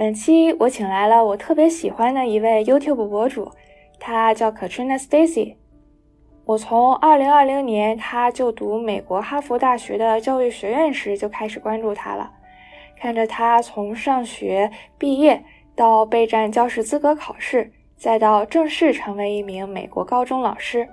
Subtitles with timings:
[0.00, 3.52] 本期我请来了我特别喜欢的一位 YouTube 博主，
[3.98, 5.56] 他叫 Katrina Stacy。
[6.46, 12.32] 我从2020年他就读美国哈佛大学的教育学院时就开始关注他了，
[12.96, 15.44] 看着他从上学毕业
[15.76, 20.88] 到备战教师资格考试，再到正式成为一名美国高中老师。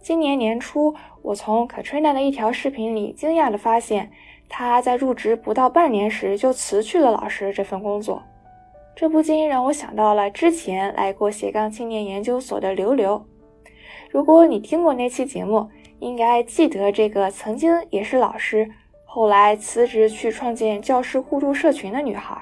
[0.00, 0.92] 今年年初，
[1.22, 4.10] 我从 Katrina 的一条视频里惊讶地发现。
[4.48, 8.22] 他在入职不到半年时就辞去了老师这份工作，
[8.96, 13.22] 这不禁让我想到了之前来过斜杠青年研究所的刘刘。
[14.10, 15.68] 如果你听过那期节目，
[16.00, 18.68] 应该记得这个曾经也是老师，
[19.04, 22.36] 后来辞职去创建教师互助社群的女孩。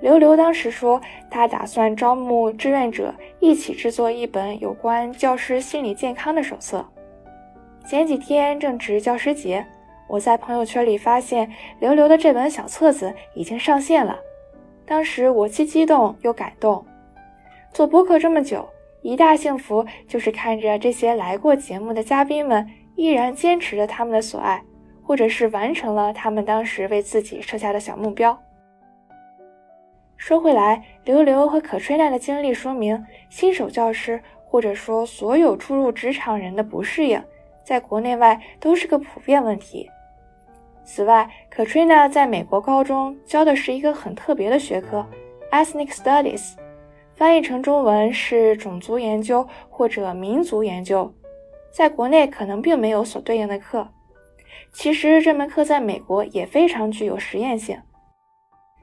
[0.00, 6.84] 刘刘当时说，他打算招募志愿者一起制作一本有关教师心理健康的手册。
[7.86, 9.66] 前几天正值教师节。
[10.08, 14.18] 我在朋友圈里发现刘刘的这本小册子已经上线了，
[14.84, 16.84] 当时我既激动又感动。
[17.72, 18.68] 做播客这么久，
[19.02, 24.62] 一大幸福就是看着这些来过节目的嘉宾们依然坚持着他们的所爱，
[25.02, 28.38] 或者是完成了他们当时为自己设下的小目标。
[30.16, 37.22] 说回来，刘刘和可吹娜的经历说明，新手教师或者说所有初入职场人的不适应，
[37.62, 39.90] 在国内外都是个普遍问题。
[40.86, 45.04] 此外，Katrina 在美国高中教的是一个很特别的学科
[45.50, 46.52] ，Ethnic Studies，
[47.16, 51.12] 翻译成中文是种族研究或者民族研究，
[51.72, 53.88] 在国内可能并没有所对应的课。
[54.72, 57.78] 其实这门课在美国也非常具有实验性，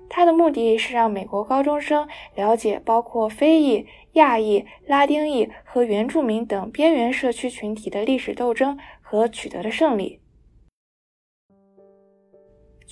[0.09, 10.19] 它的目的是让美国高中生了解包括非裔、亚裔、拉丁裔和原住民等边缘社区群体的历史斗争和取得的胜利。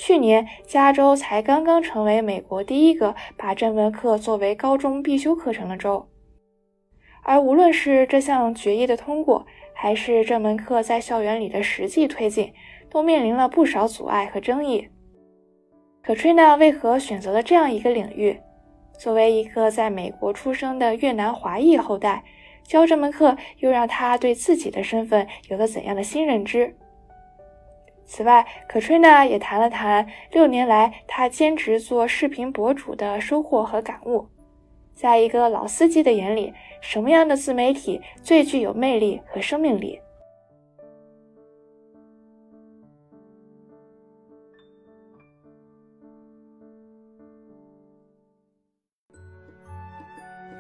[0.04, 6.04] 去年，加州才刚刚成为美国第一个把这门课作为高中必修课程的州。
[7.22, 9.46] 而无论是这项决议的通过，
[9.76, 12.52] 还是这门课在校园里的实际推进，
[12.90, 14.90] 都面临了不少阻碍和争议。
[16.04, 18.40] Katrina 为何选择了这样一个领域？
[18.98, 22.24] 作为一个在美国出生的越南华裔后代，
[22.64, 26.76] 教这门课又让他对自己的身份有了怎样的新认知？
[28.12, 34.28] 此外，Katrina 也谈了谈六年来她兼职做视频博主的收获和感悟。
[34.94, 39.98] 在一个老司机的眼里，什么样的自媒体最具有魅力和生命力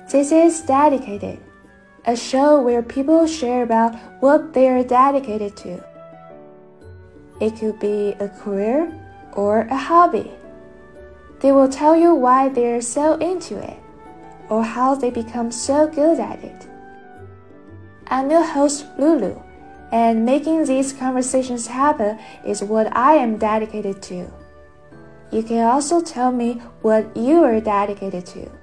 [0.09, 1.35] ？This is dedicated,
[2.03, 5.90] a show where people share about what they are dedicated to.
[7.41, 8.93] It could be a career
[9.33, 10.31] or a hobby.
[11.39, 13.79] They will tell you why they're so into it
[14.47, 16.67] or how they become so good at it.
[18.05, 19.41] I'm your host, Lulu,
[19.91, 24.31] and making these conversations happen is what I am dedicated to.
[25.31, 28.60] You can also tell me what you are dedicated to.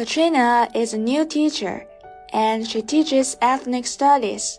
[0.00, 1.86] Katrina is a new teacher,
[2.32, 4.58] and she teaches ethnic studies,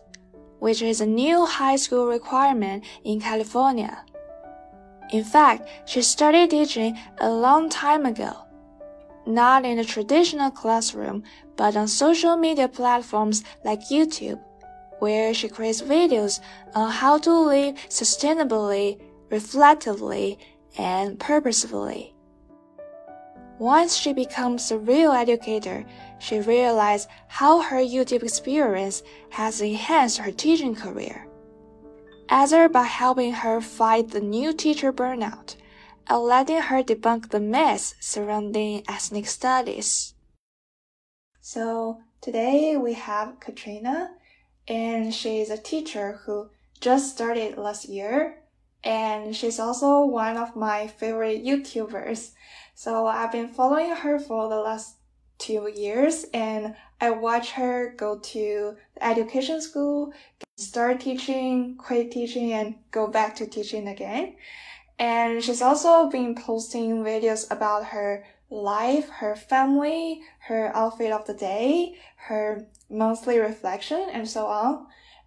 [0.59, 4.05] which is a new high school requirement in California.
[5.11, 8.33] In fact, she started teaching a long time ago,
[9.25, 11.23] not in a traditional classroom,
[11.55, 14.39] but on social media platforms like YouTube,
[14.99, 16.39] where she creates videos
[16.75, 20.37] on how to live sustainably, reflectively,
[20.77, 22.10] and purposefully.
[23.61, 25.85] Once she becomes a real educator,
[26.17, 31.27] she realized how her YouTube experience has enhanced her teaching career.
[32.27, 35.55] Either by helping her fight the new teacher burnout,
[36.09, 40.15] or letting her debunk the myths surrounding ethnic studies.
[41.39, 44.09] So today we have Katrina,
[44.67, 46.49] and she is a teacher who
[46.79, 48.39] just started last year,
[48.83, 52.31] and she's also one of my favorite YouTubers.
[52.73, 54.95] So I've been following her for the last
[55.37, 60.13] two years and I watch her go to the education school,
[60.57, 64.35] start teaching, quit teaching and go back to teaching again.
[64.99, 71.33] And she's also been posting videos about her life, her family, her outfit of the
[71.33, 74.85] day, her monthly reflection, and so on.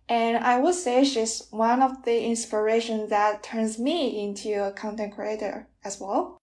[0.09, 5.15] And I would say she's one of the inspirations that turns me into a content
[5.15, 6.39] creator as well.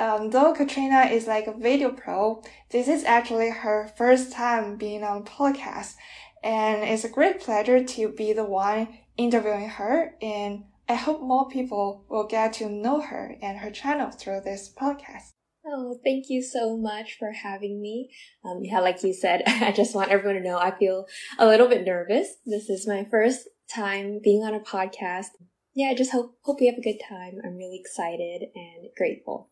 [0.00, 5.04] Um, though Katrina is like a video pro, this is actually her first time being
[5.04, 5.94] on a podcast.
[6.42, 8.88] And it's a great pleasure to be the one
[9.18, 10.14] interviewing her.
[10.22, 14.72] And I hope more people will get to know her and her channel through this
[14.74, 15.32] podcast.
[15.66, 18.10] Oh, thank you so much for having me.
[18.44, 21.06] Um, yeah, like you said, I just want everyone to know I feel
[21.38, 22.28] a little bit nervous.
[22.46, 25.26] This is my first time being on a podcast.
[25.74, 27.34] Yeah, I just hope hope we have a good time.
[27.44, 29.49] I'm really excited and grateful.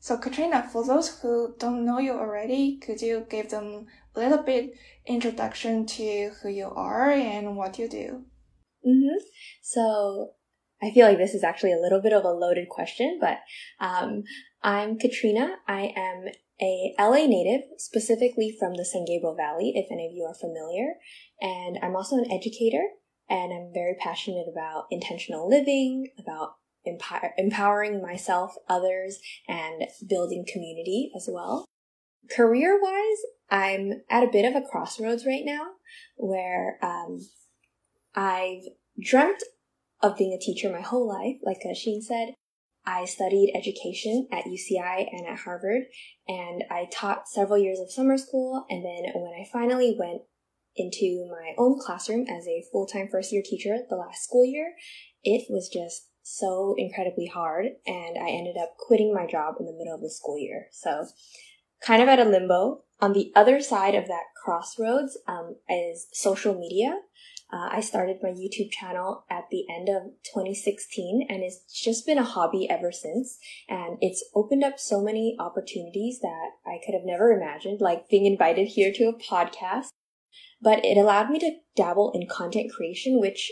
[0.00, 4.42] So Katrina, for those who don't know you already, could you give them a little
[4.42, 4.74] bit
[5.06, 8.24] introduction to who you are and what you do?
[8.86, 9.16] Mm-hmm.
[9.62, 10.30] So
[10.82, 13.38] I feel like this is actually a little bit of a loaded question, but
[13.80, 14.22] um,
[14.62, 15.56] I'm Katrina.
[15.66, 16.26] I am
[16.60, 20.94] a LA native, specifically from the San Gabriel Valley, if any of you are familiar.
[21.40, 22.82] And I'm also an educator,
[23.28, 26.54] and I'm very passionate about intentional living, about
[26.88, 31.64] empower- empowering myself, others, and building community as well.
[32.30, 33.18] Career wise,
[33.50, 35.72] I'm at a bit of a crossroads right now
[36.16, 37.20] where um,
[38.14, 38.64] I've
[39.00, 39.42] dreamt
[40.02, 42.34] of being a teacher my whole life, like Sheen said.
[42.86, 45.82] I studied education at UCI and at Harvard,
[46.26, 48.64] and I taught several years of summer school.
[48.70, 50.22] And then when I finally went
[50.74, 54.72] into my own classroom as a full time first year teacher the last school year,
[55.22, 57.66] it was just so incredibly hard.
[57.86, 60.68] And I ended up quitting my job in the middle of the school year.
[60.72, 61.06] So,
[61.84, 62.82] kind of at a limbo.
[63.00, 66.98] On the other side of that crossroads um, is social media.
[67.50, 70.02] Uh, I started my YouTube channel at the end of
[70.34, 73.38] 2016 and it's just been a hobby ever since.
[73.68, 78.26] And it's opened up so many opportunities that I could have never imagined, like being
[78.26, 79.88] invited here to a podcast.
[80.60, 83.50] But it allowed me to dabble in content creation, which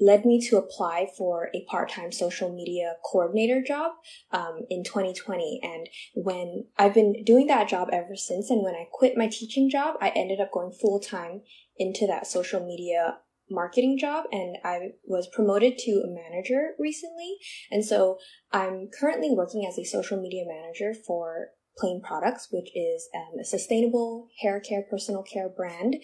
[0.00, 3.92] led me to apply for a part-time social media coordinator job
[4.32, 8.86] um, in 2020 and when i've been doing that job ever since and when i
[8.92, 11.42] quit my teaching job i ended up going full-time
[11.76, 13.18] into that social media
[13.50, 17.36] marketing job and I was promoted to a manager recently.
[17.70, 18.18] And so
[18.52, 21.48] I'm currently working as a social media manager for
[21.78, 25.96] Plaine Products, which is um, a sustainable hair care, personal care brand.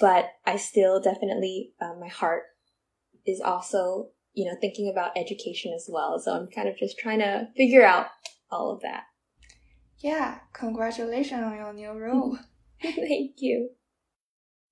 [0.00, 2.44] But I still definitely, um, my heart
[3.26, 6.18] is also, you know, thinking about education as well.
[6.18, 8.06] So I'm kind of just trying to figure out
[8.50, 9.04] all of that.
[9.98, 12.38] Yeah, congratulations on your new role.
[12.82, 13.70] Thank you.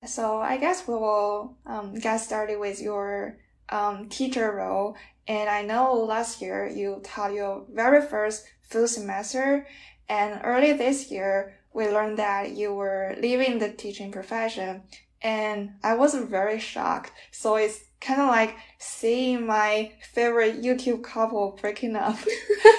[0.07, 4.97] So I guess we will um, get started with your um, teacher role.
[5.27, 9.67] And I know last year you taught your very first full semester,
[10.09, 14.85] and early this year we learned that you were leaving the teaching profession.
[15.21, 17.13] And I was very shocked.
[17.33, 22.19] So it's kind of like seeing my favorite YouTube couple breaking up.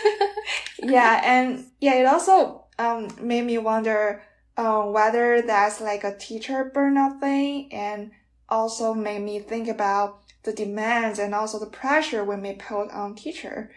[0.83, 4.23] yeah, and yeah, it also um, made me wonder
[4.57, 8.11] uh, whether that's like a teacher burnout thing and
[8.47, 13.15] also made me think about the demands and also the pressure we may put on
[13.15, 13.71] teacher.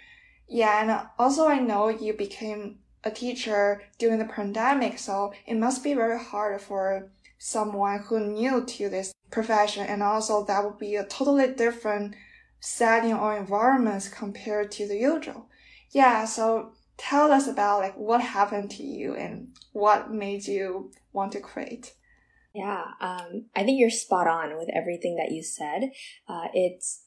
[0.48, 5.82] Yeah, and also I know you became a teacher during the pandemic, so it must
[5.82, 10.94] be very hard for someone who new to this profession, and also that would be
[10.94, 12.14] a totally different
[12.60, 15.48] setting or environment compared to the usual.
[15.90, 21.32] Yeah, so tell us about like what happened to you and what made you want
[21.32, 21.94] to create.
[22.54, 25.90] Yeah, um, I think you're spot on with everything that you said.
[26.28, 27.02] Uh, it's,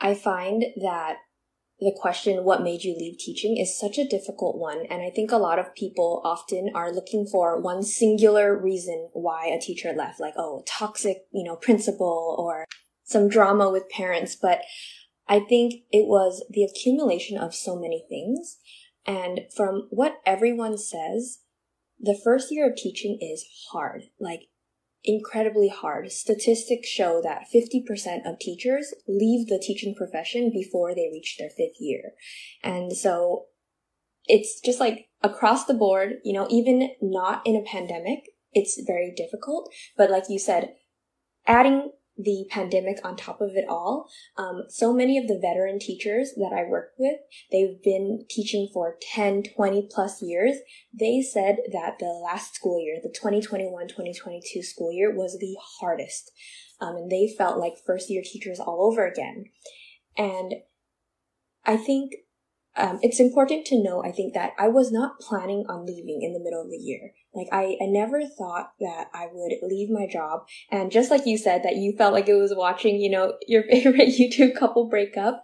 [0.00, 1.16] I find that
[1.78, 4.86] the question, what made you leave teaching is such a difficult one.
[4.88, 9.46] And I think a lot of people often are looking for one singular reason why
[9.46, 12.64] a teacher left, like, oh, toxic, you know, principal or
[13.04, 14.36] some drama with parents.
[14.36, 14.62] But
[15.28, 18.56] I think it was the accumulation of so many things.
[19.04, 21.40] And from what everyone says,
[22.00, 24.48] the first year of teaching is hard, like
[25.06, 26.10] incredibly hard.
[26.12, 31.80] Statistics show that 50% of teachers leave the teaching profession before they reach their fifth
[31.80, 32.12] year.
[32.62, 33.46] And so
[34.26, 39.12] it's just like across the board, you know, even not in a pandemic, it's very
[39.16, 39.72] difficult.
[39.96, 40.74] But like you said,
[41.46, 46.32] adding the pandemic on top of it all, um, so many of the veteran teachers
[46.36, 47.18] that I work with,
[47.52, 50.56] they've been teaching for 10, 20 plus years.
[50.98, 56.32] They said that the last school year, the 2021-2022 school year was the hardest.
[56.80, 59.46] Um, and they felt like first year teachers all over again.
[60.16, 60.54] And
[61.64, 62.12] I think
[62.76, 66.32] um, it's important to know, I think, that I was not planning on leaving in
[66.32, 67.12] the middle of the year.
[67.34, 70.46] Like, I, I never thought that I would leave my job.
[70.70, 73.62] And just like you said, that you felt like it was watching, you know, your
[73.70, 75.42] favorite YouTube couple break up,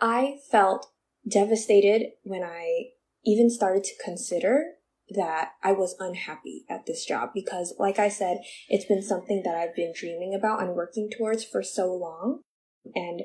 [0.00, 0.86] I felt
[1.28, 2.90] devastated when I
[3.24, 4.64] even started to consider
[5.10, 9.54] that I was unhappy at this job because, like I said, it's been something that
[9.54, 12.40] I've been dreaming about and working towards for so long.
[12.94, 13.22] And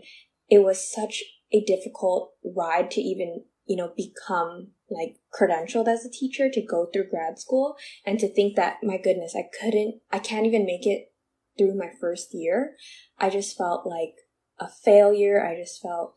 [0.49, 6.11] it was such a difficult ride to even, you know, become like credentialed as a
[6.11, 7.75] teacher to go through grad school
[8.05, 11.11] and to think that, my goodness, I couldn't, I can't even make it
[11.57, 12.75] through my first year.
[13.17, 14.13] I just felt like
[14.59, 15.45] a failure.
[15.45, 16.15] I just felt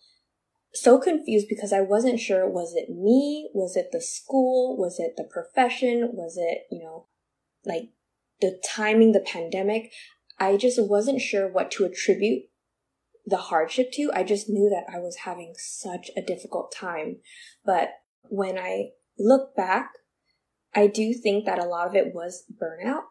[0.73, 3.51] so confused because I wasn't sure was it me?
[3.55, 4.77] Was it the school?
[4.77, 6.11] Was it the profession?
[6.13, 7.07] Was it, you know,
[7.65, 7.91] like
[8.41, 9.91] the timing, the pandemic?
[10.39, 12.45] I just wasn't sure what to attribute
[13.27, 14.11] the hardship to.
[14.15, 17.19] I just knew that I was having such a difficult time.
[17.65, 17.91] But
[18.29, 19.91] when I look back,
[20.75, 23.03] I do think that a lot of it was burnout.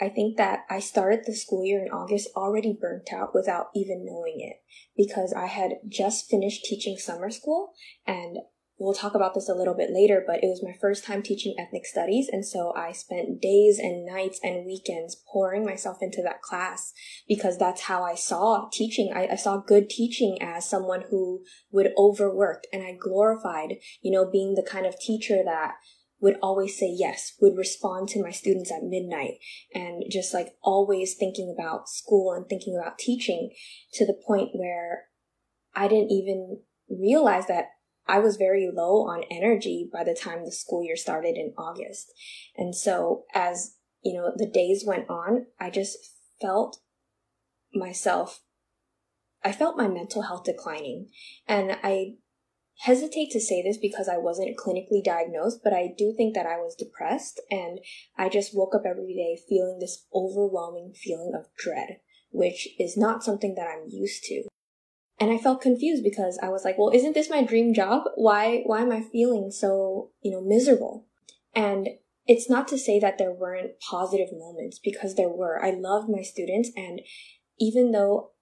[0.00, 4.04] I think that I started the school year in August already burnt out without even
[4.04, 4.56] knowing it
[4.96, 7.72] because I had just finished teaching summer school
[8.06, 8.36] and
[8.78, 11.54] we'll talk about this a little bit later, but it was my first time teaching
[11.58, 12.28] ethnic studies.
[12.30, 16.92] And so I spent days and nights and weekends pouring myself into that class
[17.26, 19.12] because that's how I saw teaching.
[19.14, 24.30] I, I, saw good teaching as someone who would overwork and I glorified, you know,
[24.30, 25.74] being the kind of teacher that
[26.20, 29.34] would always say yes, would respond to my students at midnight
[29.74, 33.50] and just like always thinking about school and thinking about teaching
[33.92, 35.04] to the point where
[35.74, 37.66] I didn't even realize that
[38.08, 42.12] I was very low on energy by the time the school year started in August.
[42.56, 45.98] And so as, you know, the days went on, I just
[46.40, 46.78] felt
[47.74, 48.40] myself
[49.44, 51.08] I felt my mental health declining
[51.46, 52.14] and I
[52.80, 56.56] hesitate to say this because I wasn't clinically diagnosed, but I do think that I
[56.56, 57.78] was depressed and
[58.18, 63.22] I just woke up every day feeling this overwhelming feeling of dread, which is not
[63.22, 64.48] something that I'm used to.
[65.18, 68.04] And I felt confused because I was like, well, isn't this my dream job?
[68.16, 71.06] Why, why am I feeling so, you know, miserable?
[71.54, 71.88] And
[72.26, 75.64] it's not to say that there weren't positive moments because there were.
[75.64, 77.00] I loved my students and
[77.58, 78.32] even though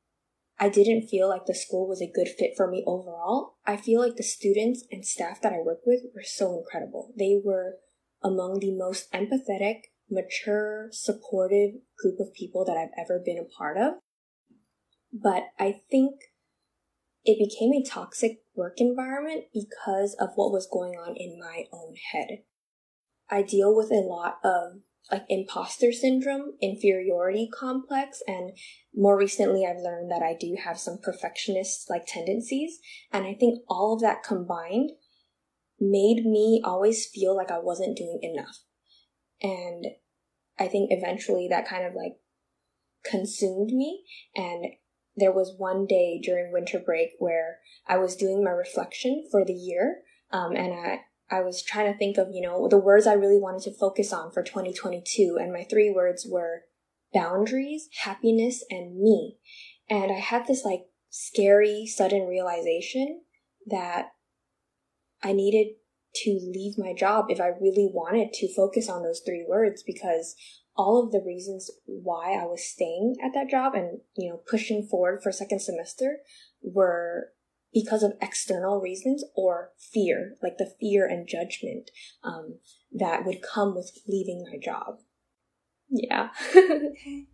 [0.58, 3.56] I didn't feel like the school was a good fit for me overall.
[3.66, 7.12] I feel like the students and staff that I worked with were so incredible.
[7.18, 7.76] They were
[8.22, 13.76] among the most empathetic, mature, supportive group of people that I've ever been a part
[13.76, 13.94] of.
[15.12, 16.14] But I think
[17.24, 21.94] it became a toxic work environment because of what was going on in my own
[22.12, 22.42] head.
[23.30, 28.52] I deal with a lot of like imposter syndrome, inferiority complex, and
[28.94, 32.78] more recently I've learned that I do have some perfectionist like tendencies.
[33.12, 34.90] And I think all of that combined
[35.80, 38.58] made me always feel like I wasn't doing enough.
[39.42, 39.86] And
[40.58, 42.14] I think eventually that kind of like
[43.04, 44.04] consumed me.
[44.34, 44.66] And
[45.16, 49.52] there was one day during winter break where I was doing my reflection for the
[49.52, 50.02] year.
[50.33, 53.38] Um, and I, I was trying to think of, you know, the words I really
[53.38, 55.38] wanted to focus on for 2022.
[55.40, 56.62] And my three words were
[57.12, 59.38] boundaries, happiness, and me.
[59.88, 63.23] And I had this like scary, sudden realization
[63.66, 64.09] that
[65.23, 65.75] I needed
[66.16, 70.37] to leave my job if I really wanted to focus on those three words because
[70.76, 74.86] all of the reasons why I was staying at that job and, you know, pushing
[74.86, 76.18] forward for second semester
[76.62, 77.32] were
[77.72, 81.90] because of external reasons or fear, like the fear and judgment
[82.22, 82.58] um,
[82.92, 84.98] that would come with leaving my job.
[85.90, 86.30] Yeah.
[86.56, 87.26] okay.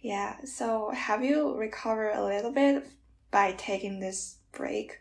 [0.00, 0.36] Yeah.
[0.44, 2.86] So, have you recovered a little bit
[3.30, 4.98] by taking this break?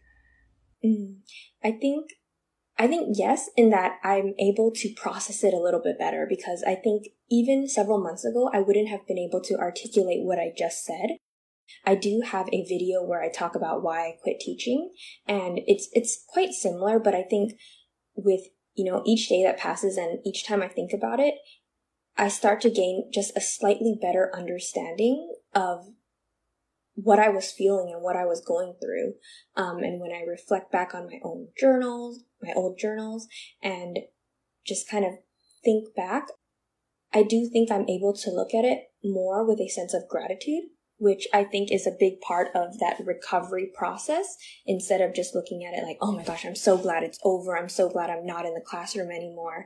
[0.84, 1.18] Mm,
[1.64, 2.10] I think
[2.78, 6.64] I think yes, in that I'm able to process it a little bit better because
[6.68, 10.52] I think even several months ago, I wouldn't have been able to articulate what I
[10.58, 11.18] just said.
[11.86, 14.92] I do have a video where I talk about why I quit teaching
[15.28, 17.54] and it's, it's quite similar, but I think
[18.16, 18.42] with,
[18.76, 21.36] you know, each day that passes and each time I think about it,
[22.18, 25.86] I start to gain just a slightly better understanding of
[26.96, 29.14] what I was feeling and what I was going through.
[29.56, 33.28] Um, and when I reflect back on my own journals, my old journals,
[33.62, 34.00] and
[34.66, 35.14] just kind of
[35.64, 36.28] think back,
[37.14, 40.64] I do think I'm able to look at it more with a sense of gratitude
[40.98, 45.66] which I think is a big part of that recovery process instead of just looking
[45.66, 47.58] at it like, oh my gosh, I'm so glad it's over.
[47.58, 49.66] I'm so glad I'm not in the classroom anymore.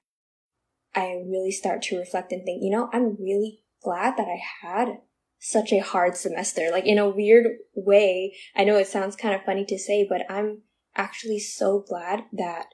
[0.96, 5.00] I really start to reflect and think, you know, I'm really glad that I had
[5.40, 6.70] such a hard semester.
[6.72, 10.22] Like in a weird way, I know it sounds kind of funny to say, but
[10.30, 10.64] I'm
[10.96, 12.68] actually so glad that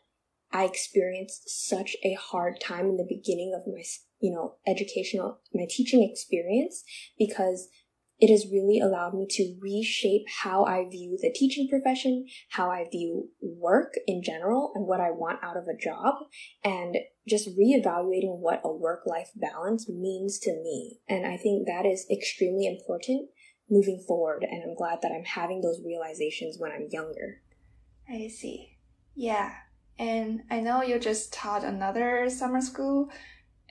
[0.51, 3.83] I experienced such a hard time in the beginning of my,
[4.19, 6.83] you know, educational, my teaching experience
[7.17, 7.67] because
[8.19, 12.85] it has really allowed me to reshape how I view the teaching profession, how I
[12.89, 16.15] view work in general, and what I want out of a job,
[16.63, 20.99] and just reevaluating what a work life balance means to me.
[21.09, 23.29] And I think that is extremely important
[23.69, 27.41] moving forward, and I'm glad that I'm having those realizations when I'm younger.
[28.07, 28.77] I see.
[29.15, 29.53] Yeah.
[29.97, 33.09] And I know you just taught another summer school.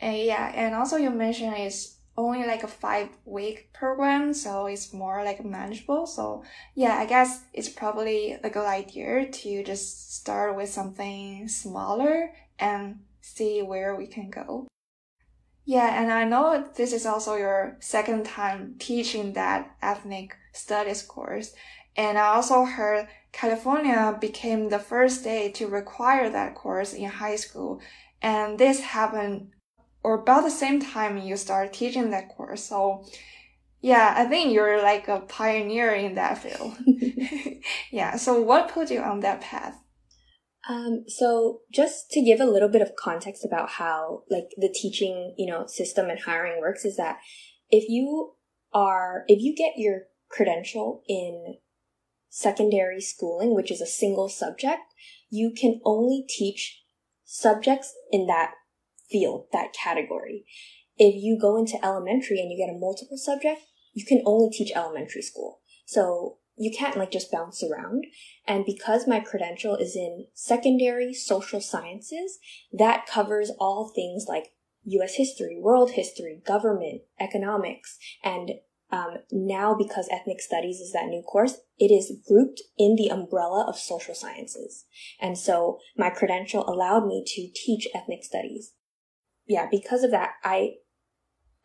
[0.03, 5.25] Yeah, and also you mentioned it's only like a five week program, so it's more
[5.25, 6.07] like manageable.
[6.07, 6.45] So
[6.75, 13.01] yeah, I guess it's probably a good idea to just start with something smaller and
[13.21, 14.69] see where we can go.
[15.67, 21.55] Yeah, and I know this is also your second time teaching that ethnic studies course.
[21.97, 27.37] And I also heard California became the first state to require that course in high
[27.37, 27.81] school.
[28.21, 29.54] And this happened
[30.05, 32.65] or about the same time you start teaching that course.
[32.65, 33.05] So
[33.81, 36.77] yeah, I think you're like a pioneer in that field.
[37.91, 38.17] yeah.
[38.17, 39.81] So what put you on that path?
[40.69, 45.35] Um, so just to give a little bit of context about how like the teaching,
[45.37, 47.19] you know, system and hiring works is that
[47.71, 48.35] if you
[48.73, 51.57] are, if you get your credential in
[52.31, 54.83] secondary schooling, which is a single subject,
[55.31, 56.83] you can only teach
[57.25, 58.55] subjects in that
[59.11, 60.45] field, that category.
[60.97, 64.73] If you go into elementary and you get a multiple subject, you can only teach
[64.75, 65.61] elementary school.
[65.87, 68.05] So you can't like just bounce around.
[68.47, 72.39] And because my credential is in secondary social sciences,
[72.73, 74.53] that covers all things like
[74.85, 78.53] US history, world history, government, economics, and
[78.91, 83.67] um, now because ethnic studies is that new course, it is grouped in the umbrella
[83.67, 84.85] of social sciences.
[85.21, 88.73] And so my credential allowed me to teach ethnic studies
[89.47, 90.75] yeah, because of that, I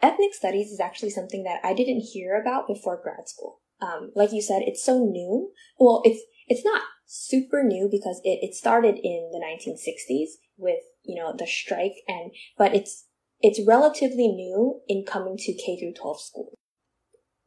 [0.01, 3.59] ethnic studies is actually something that I didn't hear about before grad school.
[3.81, 5.51] Um, like you said, it's so new.
[5.79, 11.15] Well, it's it's not super new because it, it started in the 1960s with you
[11.15, 13.05] know the strike and but it's
[13.41, 16.55] it's relatively new in coming to K through 12 schools.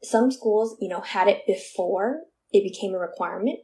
[0.02, 3.60] Some schools, you know, had it before it became a requirement,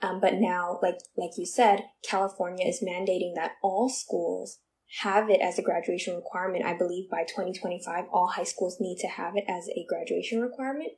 [0.00, 4.58] um, but now, like like you said, California is mandating that all schools
[5.00, 6.64] have it as a graduation requirement.
[6.64, 10.92] I believe by 2025, all high schools need to have it as a graduation requirement.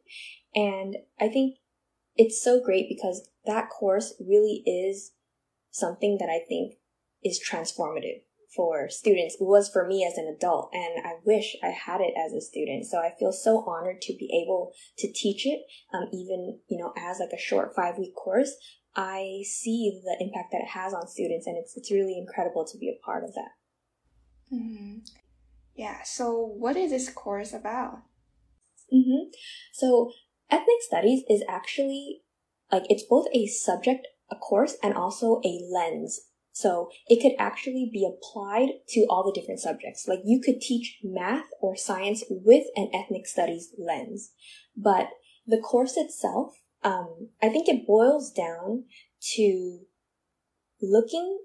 [0.55, 1.57] And I think
[2.17, 5.13] it's so great because that course really is
[5.71, 6.75] something that I think
[7.25, 8.23] is transformative
[8.55, 9.37] for students.
[9.41, 12.41] It was for me as an adult, and I wish I had it as a
[12.41, 12.87] student.
[12.87, 15.61] So I feel so honored to be able to teach it,
[15.95, 18.55] um, even you know as like a short five week course.
[18.97, 22.79] I see the impact that it has on students, and it's it's really incredible to
[22.79, 23.51] be a part of that.
[24.53, 24.99] Mm-hmm.
[25.75, 26.03] Yeah.
[26.05, 28.03] So, what is this course about?
[28.93, 29.31] Mm-hmm.
[29.73, 30.13] So,
[30.51, 32.23] ethnic studies is actually
[32.73, 36.21] like it's both a subject, a course, and also a lens.
[36.53, 40.07] So it could actually be applied to all the different subjects.
[40.07, 44.33] Like you could teach math or science with an ethnic studies lens.
[44.77, 45.09] But
[45.47, 48.85] the course itself, um, I think it boils down
[49.37, 49.81] to
[50.83, 51.39] looking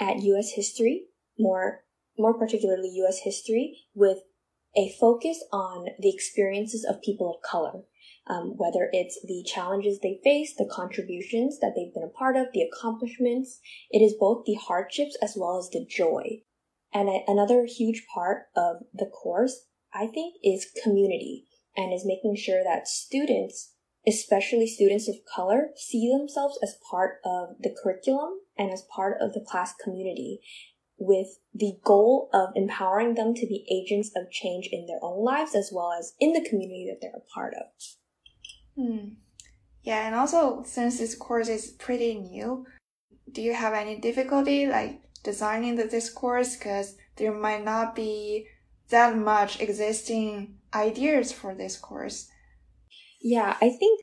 [0.00, 1.06] at US history
[1.38, 1.84] more
[2.18, 4.18] more particularly US history, with
[4.76, 7.82] a focus on the experiences of people of color.
[8.26, 12.48] Um, whether it's the challenges they face, the contributions that they've been a part of,
[12.52, 13.58] the accomplishments.
[13.90, 16.42] It is both the hardships as well as the joy.
[16.92, 22.36] And a- another huge part of the course, I think, is community and is making
[22.36, 23.72] sure that students,
[24.06, 29.32] especially students of color, see themselves as part of the curriculum and as part of
[29.32, 30.40] the class community
[30.98, 35.54] with the goal of empowering them to be agents of change in their own lives
[35.54, 37.66] as well as in the community that they're a part of.
[38.76, 39.14] Hmm.
[39.82, 42.66] Yeah, and also since this course is pretty new,
[43.30, 46.56] do you have any difficulty like designing the, this course?
[46.56, 48.46] Because there might not be
[48.90, 52.28] that much existing ideas for this course.
[53.20, 54.00] Yeah, I think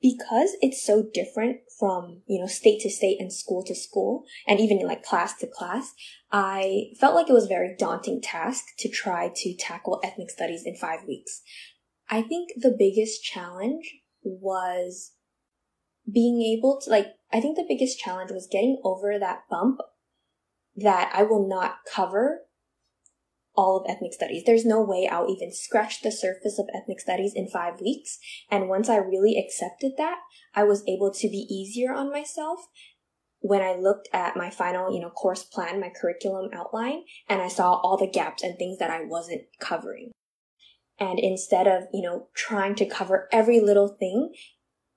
[0.00, 4.58] because it's so different from, you know, state to state and school to school and
[4.58, 5.94] even like class to class,
[6.32, 10.62] I felt like it was a very daunting task to try to tackle ethnic studies
[10.64, 11.42] in five weeks.
[12.08, 13.84] I think the biggest challenge
[14.22, 15.12] was
[16.10, 19.80] being able to like, I think the biggest challenge was getting over that bump
[20.74, 22.40] that I will not cover
[23.54, 24.44] all of ethnic studies.
[24.46, 28.18] There's no way I'll even scratch the surface of ethnic studies in five weeks.
[28.50, 30.16] And once I really accepted that,
[30.54, 32.60] I was able to be easier on myself
[33.42, 37.48] when I looked at my final, you know, course plan, my curriculum outline, and I
[37.48, 40.12] saw all the gaps and things that I wasn't covering.
[40.98, 44.32] And instead of, you know, trying to cover every little thing,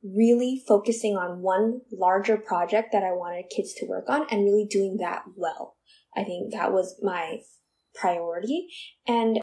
[0.04, 4.68] really focusing on one larger project that I wanted kids to work on and really
[4.70, 5.76] doing that well.
[6.16, 7.40] I think that was my
[7.96, 8.68] priority.
[9.08, 9.40] And,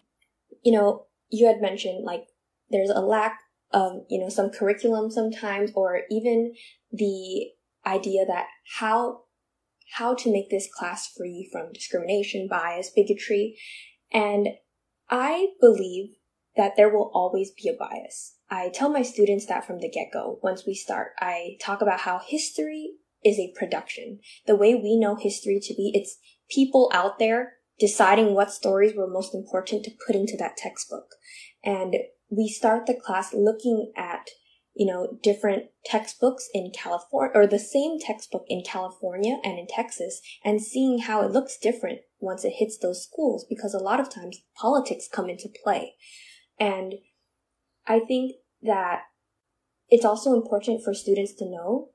[0.62, 2.22] you know, you had mentioned like
[2.70, 3.40] there's a lack
[3.72, 6.52] of, you know, some curriculum sometimes or even
[6.92, 7.48] the
[7.86, 8.46] idea that
[8.78, 9.22] how
[9.96, 13.58] how to make this class free from discrimination, bias, bigotry.
[14.10, 14.48] And
[15.10, 16.14] I believe
[16.56, 18.36] that there will always be a bias.
[18.50, 20.38] I tell my students that from the get go.
[20.42, 22.92] Once we start, I talk about how history
[23.24, 24.20] is a production.
[24.46, 26.18] The way we know history to be, it's
[26.50, 31.06] people out there deciding what stories were most important to put into that textbook.
[31.64, 31.96] And
[32.30, 34.28] we start the class looking at
[34.74, 40.20] you know, different textbooks in California, or the same textbook in California and in Texas,
[40.44, 44.08] and seeing how it looks different once it hits those schools, because a lot of
[44.08, 45.94] times politics come into play.
[46.58, 46.94] And
[47.86, 48.32] I think
[48.62, 49.02] that
[49.88, 51.90] it's also important for students to know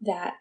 [0.00, 0.34] that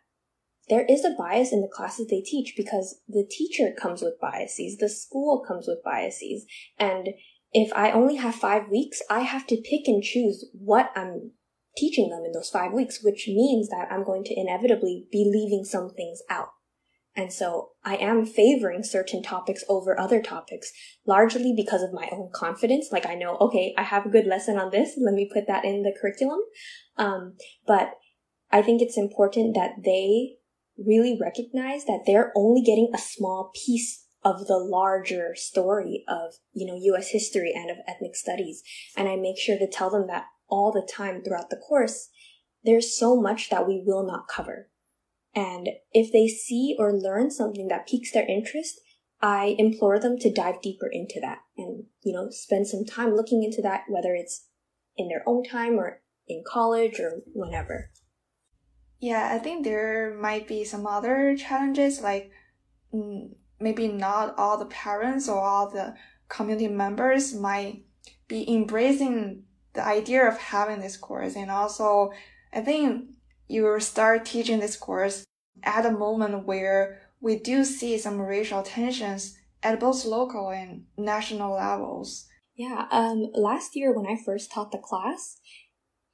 [0.69, 4.77] there is a bias in the classes they teach because the teacher comes with biases,
[4.77, 6.45] the school comes with biases,
[6.79, 7.09] and
[7.51, 11.31] if I only have five weeks, I have to pick and choose what I'm
[11.77, 15.63] teaching them in those five weeks, which means that I'm going to inevitably be leaving
[15.63, 16.49] some things out.
[17.15, 20.71] And so I am favoring certain topics over other topics,
[21.05, 22.89] largely because of my own confidence.
[22.91, 24.97] Like I know, okay, I have a good lesson on this.
[24.97, 26.39] Let me put that in the curriculum.
[26.97, 27.35] Um,
[27.67, 27.91] but
[28.49, 30.35] I think it's important that they
[30.77, 36.65] really recognize that they're only getting a small piece of the larger story of, you
[36.65, 38.61] know, US history and of ethnic studies.
[38.95, 42.09] And I make sure to tell them that all the time throughout the course,
[42.63, 44.69] there's so much that we will not cover.
[45.33, 48.79] And if they see or learn something that piques their interest,
[49.21, 53.43] I implore them to dive deeper into that and, you know, spend some time looking
[53.43, 54.47] into that, whether it's
[54.97, 57.91] in their own time or in college or whenever.
[58.99, 62.31] Yeah, I think there might be some other challenges, like
[62.93, 65.95] mm, maybe not all the parents or all the
[66.29, 67.85] community members might
[68.27, 71.35] be embracing the idea of having this course.
[71.35, 72.11] And also,
[72.53, 73.09] I think
[73.47, 75.25] you will start teaching this course
[75.63, 81.55] at a moment where we do see some racial tensions at both local and national
[81.55, 82.27] levels.
[82.55, 85.37] Yeah, um, last year when I first taught the class,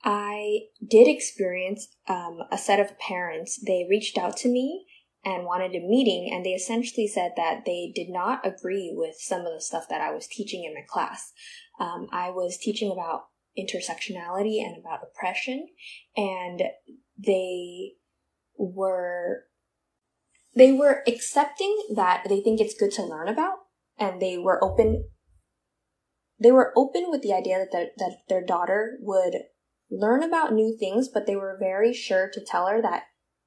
[0.03, 3.59] I did experience um, a set of parents.
[3.65, 4.85] They reached out to me
[5.25, 9.41] and wanted a meeting, and they essentially said that they did not agree with some
[9.41, 11.33] of the stuff that I was teaching in my class.
[11.79, 13.25] Um, I was teaching about
[13.57, 15.67] intersectionality and about oppression,
[16.15, 16.61] and
[17.17, 17.93] they
[18.57, 19.43] were
[20.55, 23.57] they were accepting that they think it's good to learn about,
[23.97, 25.05] and they were open.
[26.39, 29.35] They were open with the idea that that their daughter would
[29.89, 33.03] learn about new things, but they were very sure to tell her that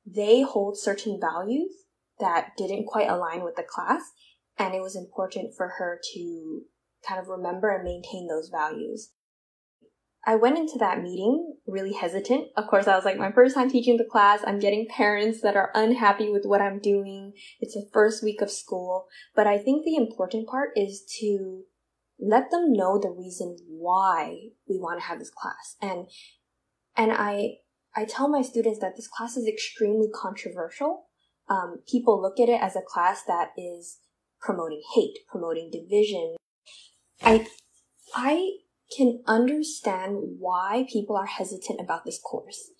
[0.07, 1.85] they hold certain values
[2.19, 4.03] that didn't quite align with the class,
[4.59, 6.63] and it was important for her to
[7.07, 9.11] kind of remember and maintain those values.
[10.27, 12.49] I went into that meeting really hesitant.
[12.57, 14.41] Of course, I was like, my first time teaching the class.
[14.47, 17.33] I'm getting parents that are unhappy with what I'm doing.
[17.61, 19.07] It's the first week of school.
[19.35, 21.63] But I think the important part is to
[22.19, 24.37] let them know the reason why
[24.69, 25.77] we want to have this class.
[25.81, 26.09] And,
[26.97, 27.59] and I,
[27.97, 31.07] I tell my students that this class is extremely controversial.
[31.49, 33.99] Um, people look at it as a class that is
[34.41, 36.37] promoting hate, promoting division.
[37.23, 37.47] I,
[38.15, 38.51] I
[38.97, 42.71] can understand why people are hesitant about this course,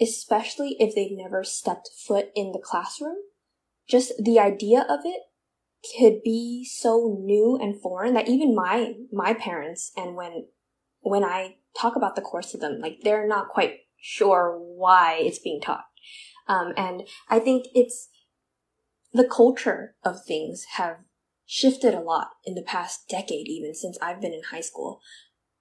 [0.00, 3.16] especially if they've never stepped foot in the classroom.
[3.88, 5.22] Just the idea of it
[5.98, 10.46] could be so new and foreign that even my my parents and when
[11.00, 15.38] when I talk about the course to them, like they're not quite sure why it's
[15.38, 15.84] being taught.
[16.48, 18.08] Um, and I think it's
[19.12, 20.98] the culture of things have
[21.46, 25.00] shifted a lot in the past decade, even since I've been in high school.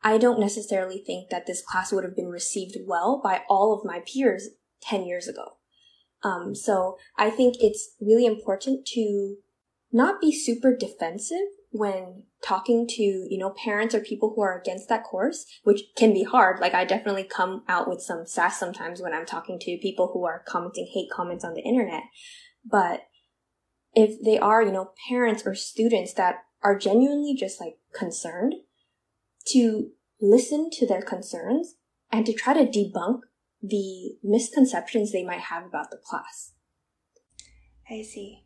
[0.05, 3.83] I don't necessarily think that this class would have been received well by all of
[3.83, 4.49] my peers
[4.83, 5.57] 10 years ago.
[6.23, 9.37] Um, so I think it's really important to
[9.91, 14.89] not be super defensive when talking to, you know, parents or people who are against
[14.89, 16.59] that course, which can be hard.
[16.59, 20.23] Like I definitely come out with some sass sometimes when I'm talking to people who
[20.25, 22.03] are commenting hate comments on the internet.
[22.63, 23.01] But
[23.95, 28.53] if they are, you know, parents or students that are genuinely just like concerned,
[29.47, 31.75] to listen to their concerns
[32.11, 33.19] and to try to debunk
[33.61, 36.53] the misconceptions they might have about the class.
[37.89, 38.43] I see.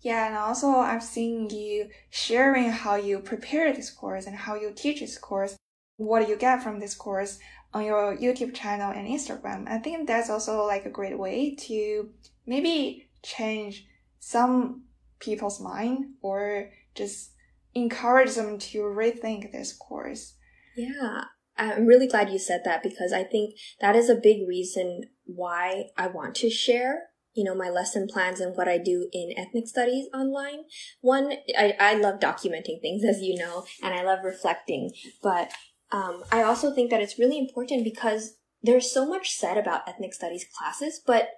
[0.00, 4.72] Yeah, and also I've seen you sharing how you prepare this course and how you
[4.74, 5.56] teach this course,
[5.96, 7.38] what you get from this course
[7.74, 9.68] on your YouTube channel and Instagram.
[9.68, 12.08] I think that's also like a great way to
[12.46, 13.86] maybe change
[14.18, 14.84] some
[15.20, 17.32] people's mind or just
[17.74, 20.34] encourage them to rethink this course.
[20.76, 21.24] Yeah,
[21.56, 25.84] I'm really glad you said that because I think that is a big reason why
[25.96, 29.68] I want to share you know my lesson plans and what i do in ethnic
[29.68, 30.64] studies online
[31.00, 34.90] one i, I love documenting things as you know and i love reflecting
[35.22, 35.50] but
[35.92, 40.12] um, i also think that it's really important because there's so much said about ethnic
[40.12, 41.28] studies classes but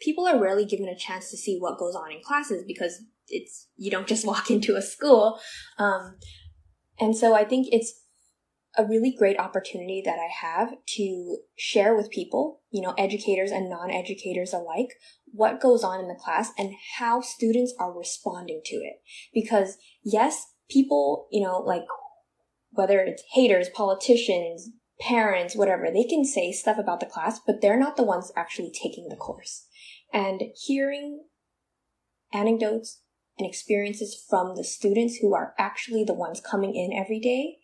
[0.00, 3.68] people are rarely given a chance to see what goes on in classes because it's
[3.76, 5.38] you don't just walk into a school
[5.78, 6.16] um,
[7.00, 8.04] and so i think it's
[8.76, 13.70] a really great opportunity that I have to share with people, you know, educators and
[13.70, 14.88] non-educators alike,
[15.26, 18.96] what goes on in the class and how students are responding to it.
[19.32, 21.84] Because yes, people, you know, like
[22.70, 27.78] whether it's haters, politicians, parents, whatever, they can say stuff about the class, but they're
[27.78, 29.66] not the ones actually taking the course.
[30.12, 31.24] And hearing
[32.32, 33.00] anecdotes
[33.38, 37.58] and experiences from the students who are actually the ones coming in every day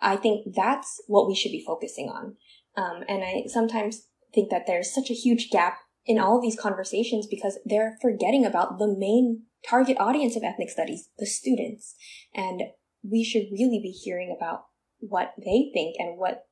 [0.00, 2.36] I think that's what we should be focusing on.
[2.76, 6.58] Um, and I sometimes think that there's such a huge gap in all of these
[6.58, 11.96] conversations because they're forgetting about the main target audience of ethnic studies, the students.
[12.34, 12.62] And
[13.02, 14.64] we should really be hearing about
[15.00, 16.44] what they think and what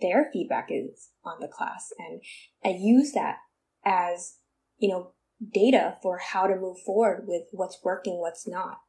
[0.00, 1.88] their feedback is on the class.
[1.98, 2.22] And
[2.64, 3.36] I use that
[3.84, 4.36] as,
[4.78, 5.12] you know,
[5.52, 8.80] data for how to move forward with what's working, what's not.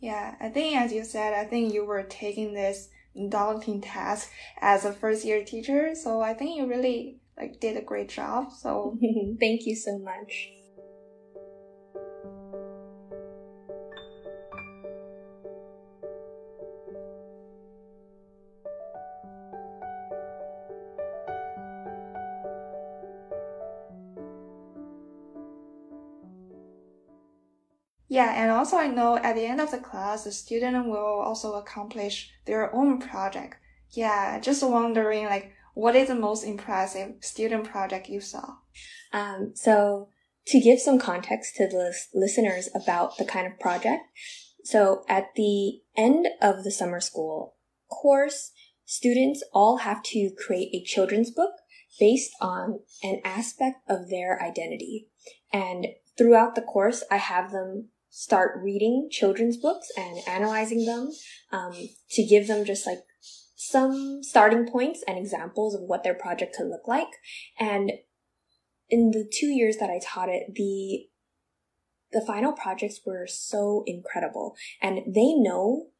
[0.00, 2.88] Yeah, I think as you said, I think you were taking this
[3.28, 5.94] daunting task as a first year teacher.
[5.94, 8.52] So I think you really like did a great job.
[8.52, 8.98] So
[9.40, 10.50] thank you so much.
[28.10, 31.54] Yeah, and also I know at the end of the class, the student will also
[31.54, 33.54] accomplish their own project.
[33.92, 38.56] Yeah, just wondering like what is the most impressive student project you saw?
[39.12, 40.08] Um, so
[40.46, 44.02] to give some context to the listeners about the kind of project,
[44.64, 47.54] so at the end of the summer school
[47.88, 48.50] course,
[48.84, 51.52] students all have to create a children's book
[52.00, 55.06] based on an aspect of their identity.
[55.52, 55.86] And
[56.18, 61.10] throughout the course, I have them start reading children's books and analyzing them
[61.52, 61.72] um,
[62.10, 62.98] to give them just like
[63.54, 67.08] some starting points and examples of what their project could look like.
[67.58, 67.92] And
[68.88, 71.06] in the two years that I taught it, the
[72.12, 75.90] the final projects were so incredible, and they know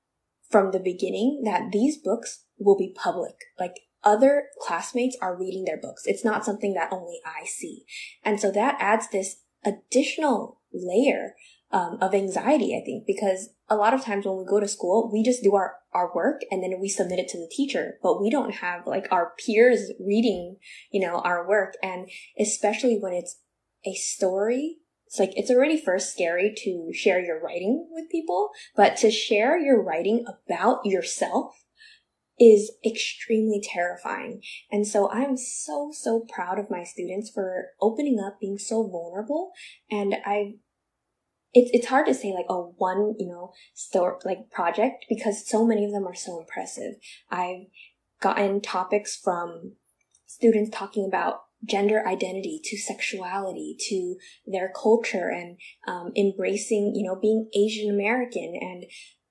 [0.51, 3.37] from the beginning that these books will be public.
[3.59, 6.03] Like other classmates are reading their books.
[6.07, 7.85] It's not something that only I see.
[8.25, 11.35] And so that adds this additional layer
[11.73, 15.11] um, of anxiety, I think, because a lot of times when we go to school,
[15.13, 18.21] we just do our, our work and then we submit it to the teacher, but
[18.21, 20.57] we don't have like our peers reading,
[20.91, 21.75] you know, our work.
[21.83, 23.39] And especially when it's
[23.87, 28.97] a story, it's like, it's already first scary to share your writing with people, but
[28.99, 31.55] to share your writing about yourself
[32.39, 34.41] is extremely terrifying.
[34.73, 39.53] And so I'm so, so proud of my students for opening up, being so vulnerable.
[39.91, 40.55] And I
[41.53, 45.67] it's it's hard to say like oh one you know store like project because so
[45.67, 46.95] many of them are so impressive.
[47.31, 47.67] I've
[48.21, 49.73] gotten topics from
[50.27, 57.19] students talking about gender identity to sexuality to their culture and um, embracing you know
[57.21, 58.85] being Asian American and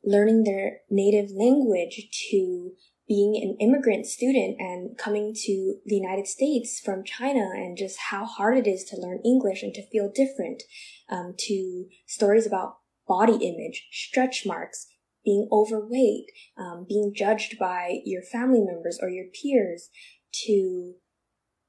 [0.03, 2.71] learning their native language to
[3.09, 8.23] being an immigrant student and coming to the United States from China and just how
[8.23, 10.61] hard it is to learn English and to feel different,
[11.09, 14.87] um, to stories about body image, stretch marks,
[15.25, 16.25] being overweight,
[16.57, 19.89] um, being judged by your family members or your peers,
[20.31, 20.93] to,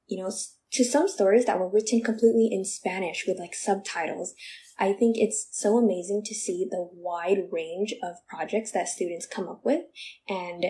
[0.07, 0.31] you know,
[0.71, 4.33] to some stories that were written completely in Spanish with like subtitles.
[4.79, 9.49] I think it's so amazing to see the wide range of projects that students come
[9.49, 9.81] up with
[10.29, 10.63] and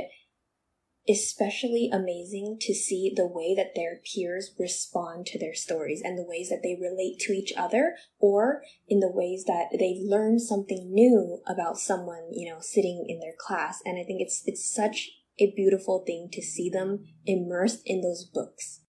[1.10, 6.26] especially amazing to see the way that their peers respond to their stories and the
[6.26, 10.94] ways that they relate to each other or in the ways that they've learned something
[10.94, 13.82] new about someone, you know, sitting in their class.
[13.84, 15.10] And I think it's, it's such
[15.40, 18.82] a beautiful thing to see them immersed in those books.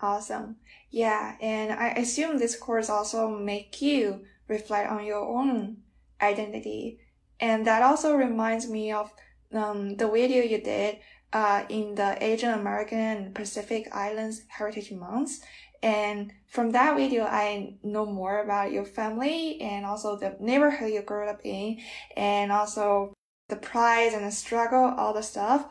[0.00, 0.56] Awesome.
[0.90, 1.36] Yeah.
[1.40, 5.76] And I assume this course also make you reflect on your own
[6.20, 6.98] identity.
[7.38, 9.12] And that also reminds me of
[9.52, 10.98] um, the video you did
[11.32, 15.40] uh, in the Asian American and Pacific Islands Heritage Months.
[15.82, 21.02] And from that video, I know more about your family and also the neighborhood you
[21.02, 21.78] grew up in,
[22.16, 23.14] and also
[23.48, 25.66] the pride and the struggle, all the stuff.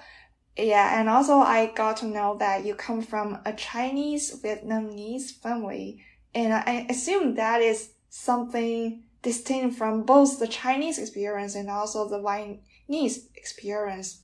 [0.57, 6.03] Yeah, and also I got to know that you come from a Chinese Vietnamese family,
[6.33, 12.19] and I assume that is something distinct from both the Chinese experience and also the
[12.19, 14.23] Vietnamese experience.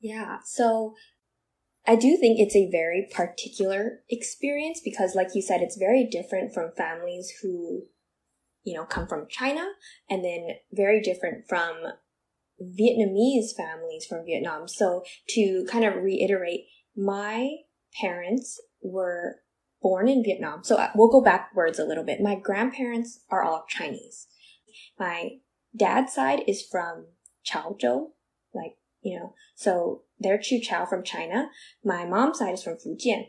[0.00, 0.94] Yeah, so
[1.86, 6.52] I do think it's a very particular experience because, like you said, it's very different
[6.52, 7.84] from families who,
[8.64, 9.64] you know, come from China
[10.10, 11.76] and then very different from
[12.60, 14.66] Vietnamese families from Vietnam.
[14.66, 16.64] So, to kind of reiterate,
[16.96, 17.50] my
[18.00, 19.36] parents were
[19.80, 20.64] born in Vietnam.
[20.64, 22.20] So, uh, we'll go backwards a little bit.
[22.20, 24.26] My grandparents are all Chinese.
[24.98, 25.36] My
[25.76, 27.06] dad's side is from
[27.48, 28.08] Chaozhou,
[28.52, 31.48] like, you know, so they're Chu Chao from China.
[31.84, 33.26] My mom's side is from Fujian.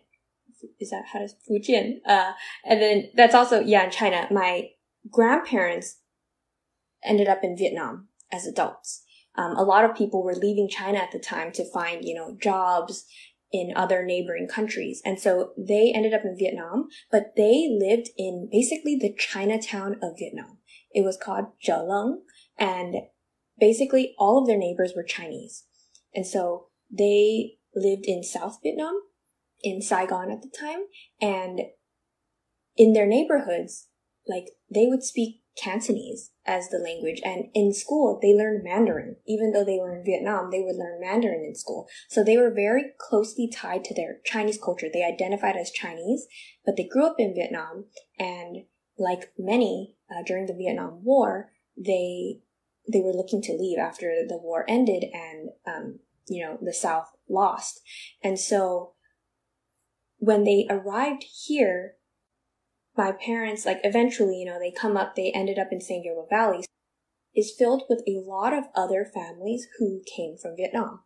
[0.80, 1.98] Is that how to Fujian?
[2.08, 2.32] Uh,
[2.66, 4.28] and then that's also, yeah, in China.
[4.32, 4.70] My
[5.12, 6.00] grandparents
[7.04, 9.04] ended up in Vietnam as adults.
[9.36, 12.36] Um, a lot of people were leaving China at the time to find, you know,
[12.42, 13.06] jobs
[13.52, 15.00] in other neighboring countries.
[15.06, 20.18] And so they ended up in Vietnam, but they lived in basically the Chinatown of
[20.18, 20.58] Vietnam.
[20.92, 22.22] It was called Cholon,
[22.58, 22.96] and
[23.60, 25.66] basically all of their neighbors were Chinese.
[26.14, 29.02] And so they lived in South Vietnam,
[29.62, 30.86] in Saigon at the time,
[31.22, 31.62] and
[32.76, 33.88] in their neighborhoods,
[34.28, 37.20] like they would speak Cantonese as the language.
[37.26, 39.18] And in school, they learned Mandarin.
[39.26, 41.88] Even though they were in Vietnam, they would learn Mandarin in school.
[42.10, 44.88] So they were very closely tied to their Chinese culture.
[44.92, 46.28] They identified as Chinese,
[46.66, 47.86] but they grew up in Vietnam.
[48.20, 48.66] And
[48.98, 52.42] like many uh, during the Vietnam War, they
[52.92, 57.08] they were looking to leave after the war ended and um, you know, the South
[57.30, 57.82] lost.
[58.24, 58.94] And so
[60.18, 61.94] when they arrived here,
[62.96, 66.28] my parents, like eventually, you know, they come up, they ended up in San Gabriel
[66.30, 66.66] Valley,
[67.36, 71.02] is filled with a lot of other families who came from Vietnam.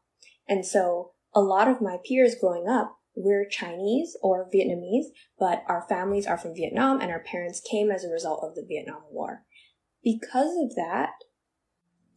[0.48, 5.86] And so a lot of my peers growing up, we're Chinese or Vietnamese, but our
[5.89, 9.44] families are from Vietnam and our parents came as a result of the Vietnam War.
[10.02, 11.10] Because of that,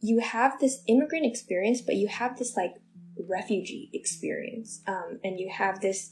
[0.05, 2.75] you have this immigrant experience, but you have this like
[3.27, 4.81] refugee experience.
[4.87, 6.11] Um, and you have this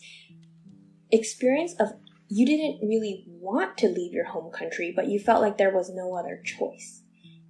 [1.12, 1.90] experience of
[2.28, 5.92] you didn't really want to leave your home country, but you felt like there was
[5.94, 7.04] no other choice.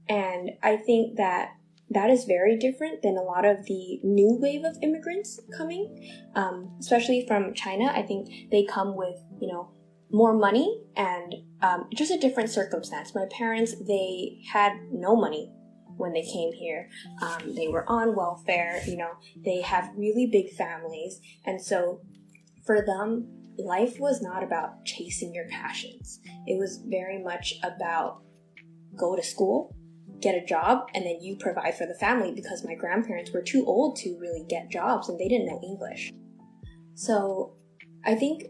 [0.10, 1.52] And I think that
[1.90, 6.76] that is very different than a lot of the new wave of immigrants coming, um,
[6.82, 7.86] especially from China.
[7.86, 9.70] I think they come with, you know,
[10.12, 13.16] more money and um, just a different circumstance.
[13.16, 15.54] My parents, they had no money
[15.98, 16.90] when they came here.
[17.22, 19.12] Um, they were on welfare, you know,
[19.44, 21.20] they have really big families.
[21.46, 22.02] And so
[22.66, 23.28] for them,
[23.58, 26.20] life was not about chasing your passions.
[26.48, 28.22] It was very much about
[28.96, 29.76] go to school,
[30.20, 33.66] get a job, and then you provide for the family because my grandparents were too
[33.66, 36.12] old to really get jobs and they didn't know English.
[36.96, 37.56] So
[38.06, 38.44] I think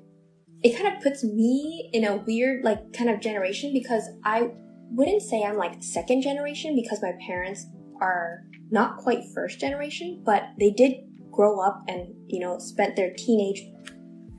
[0.63, 4.51] it kind of puts me in a weird, like, kind of generation because I
[4.91, 7.65] wouldn't say I'm like second generation because my parents
[8.01, 10.95] are not quite first generation, but they did
[11.31, 13.63] grow up and, you know, spent their teenage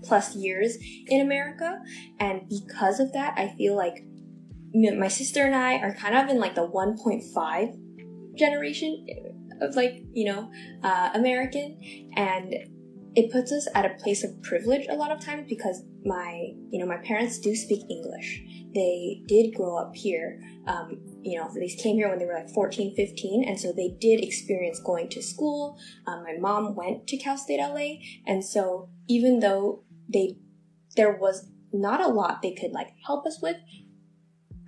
[0.02, 0.76] plus years
[1.08, 1.80] in America.
[2.20, 4.04] And because of that, I feel like
[4.74, 9.06] my sister and I are kind of in like the 1.5 generation
[9.60, 10.50] of like, you know,
[10.82, 11.80] uh, American.
[12.16, 12.54] And
[13.16, 16.78] it puts us at a place of privilege a lot of times because my, you
[16.78, 18.42] know, my parents do speak English
[18.74, 20.40] they did grow up here.
[20.66, 23.96] Um, you know, they came here when they were like 14, 15, and so they
[24.00, 25.78] did experience going to school.
[26.06, 30.36] Um, my mom went to Cal State LA, and so even though they,
[30.96, 33.56] there was not a lot they could like help us with,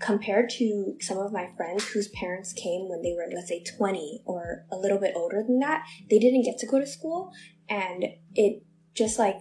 [0.00, 4.22] compared to some of my friends whose parents came when they were, let's say, 20
[4.26, 7.32] or a little bit older than that, they didn't get to go to school,
[7.68, 8.04] and
[8.34, 8.62] it
[8.94, 9.36] just like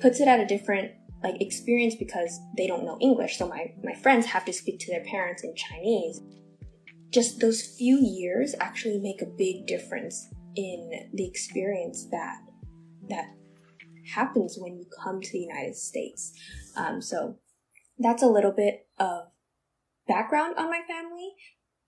[0.00, 3.38] puts it at a different like experience because they don't know English.
[3.38, 6.20] So my, my friends have to speak to their parents in Chinese.
[7.10, 12.38] Just those few years actually make a big difference in the experience that
[13.08, 13.26] that
[14.14, 16.32] happens when you come to the United States.
[16.76, 17.38] Um, so
[17.98, 19.24] that's a little bit of
[20.06, 21.30] background on my family,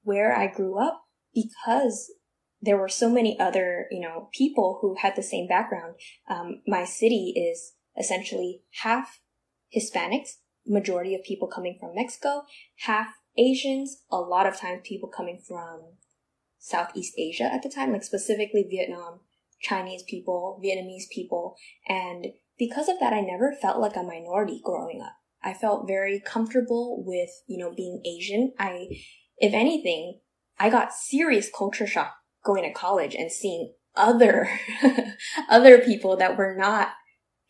[0.03, 1.03] where I grew up,
[1.34, 2.11] because
[2.62, 5.94] there were so many other, you know, people who had the same background.
[6.28, 9.20] Um, my city is essentially half
[9.74, 10.36] Hispanics,
[10.66, 12.42] majority of people coming from Mexico,
[12.80, 13.08] half
[13.38, 15.80] Asians, a lot of times people coming from
[16.58, 19.20] Southeast Asia at the time, like specifically Vietnam,
[19.61, 21.56] Chinese people, Vietnamese people.
[21.88, 22.26] And
[22.58, 25.14] because of that, I never felt like a minority growing up.
[25.42, 28.52] I felt very comfortable with, you know, being Asian.
[28.58, 28.88] I,
[29.38, 30.20] if anything,
[30.58, 34.49] I got serious culture shock going to college and seeing other,
[35.51, 36.88] other people that were not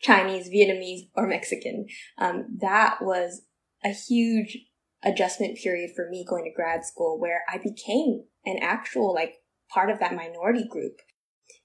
[0.01, 1.85] Chinese, Vietnamese, or Mexican.
[2.17, 3.43] Um, that was
[3.83, 4.57] a huge
[5.03, 9.35] adjustment period for me going to grad school where I became an actual like
[9.69, 10.97] part of that minority group.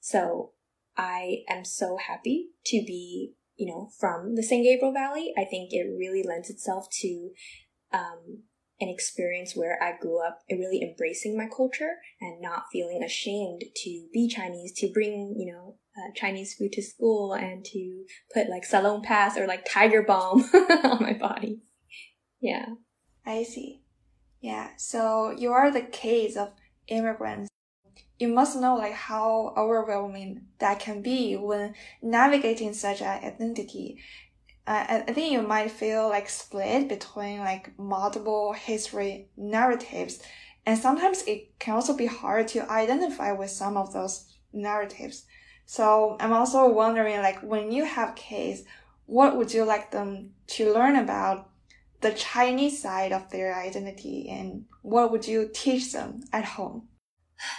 [0.00, 0.52] So
[0.96, 5.32] I am so happy to be, you know, from the San Gabriel Valley.
[5.36, 7.30] I think it really lends itself to
[7.92, 8.42] um,
[8.80, 14.06] an experience where I grew up really embracing my culture and not feeling ashamed to
[14.12, 18.04] be Chinese, to bring, you know, uh, Chinese food to school and to
[18.34, 20.42] put like Salonpas or like Tiger Balm
[20.84, 21.60] on my body.
[22.40, 22.66] Yeah.
[23.24, 23.82] I see.
[24.40, 24.70] Yeah.
[24.76, 26.52] So you are the case of
[26.88, 27.48] immigrants.
[28.18, 33.98] You must know like how overwhelming that can be when navigating such an identity.
[34.66, 40.20] Uh, I think you might feel like split between like multiple history narratives,
[40.64, 45.24] and sometimes it can also be hard to identify with some of those narratives.
[45.66, 48.62] So I'm also wondering, like, when you have kids,
[49.06, 51.50] what would you like them to learn about
[52.00, 56.88] the Chinese side of their identity and what would you teach them at home?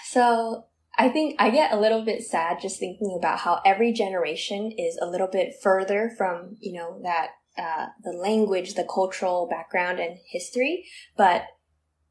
[0.06, 0.66] So
[0.98, 4.98] I think I get a little bit sad just thinking about how every generation is
[5.00, 10.18] a little bit further from, you know, that, uh, the language, the cultural background and
[10.32, 10.86] history.
[11.16, 11.46] But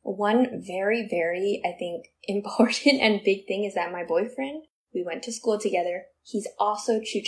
[0.03, 4.65] one very, very, I think, important and big thing is that my boyfriend,
[4.95, 6.05] we went to school together.
[6.23, 7.23] He's also Choo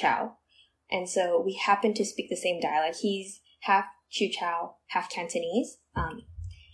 [0.90, 2.98] And so we happen to speak the same dialect.
[3.02, 4.30] He's half Choo
[4.88, 5.78] half Cantonese.
[5.96, 6.22] Um,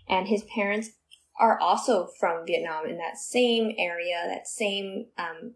[0.09, 0.91] and his parents
[1.39, 5.55] are also from Vietnam in that same area, that same, um,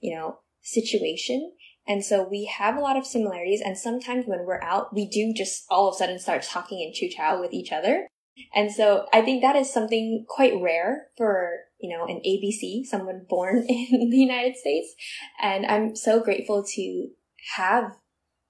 [0.00, 1.52] you know, situation.
[1.86, 3.60] And so we have a lot of similarities.
[3.60, 6.92] And sometimes when we're out, we do just all of a sudden start talking in
[6.94, 8.08] Choo chow with each other.
[8.54, 13.26] And so I think that is something quite rare for, you know, an ABC, someone
[13.28, 14.94] born in the United States.
[15.40, 17.08] And I'm so grateful to
[17.56, 17.92] have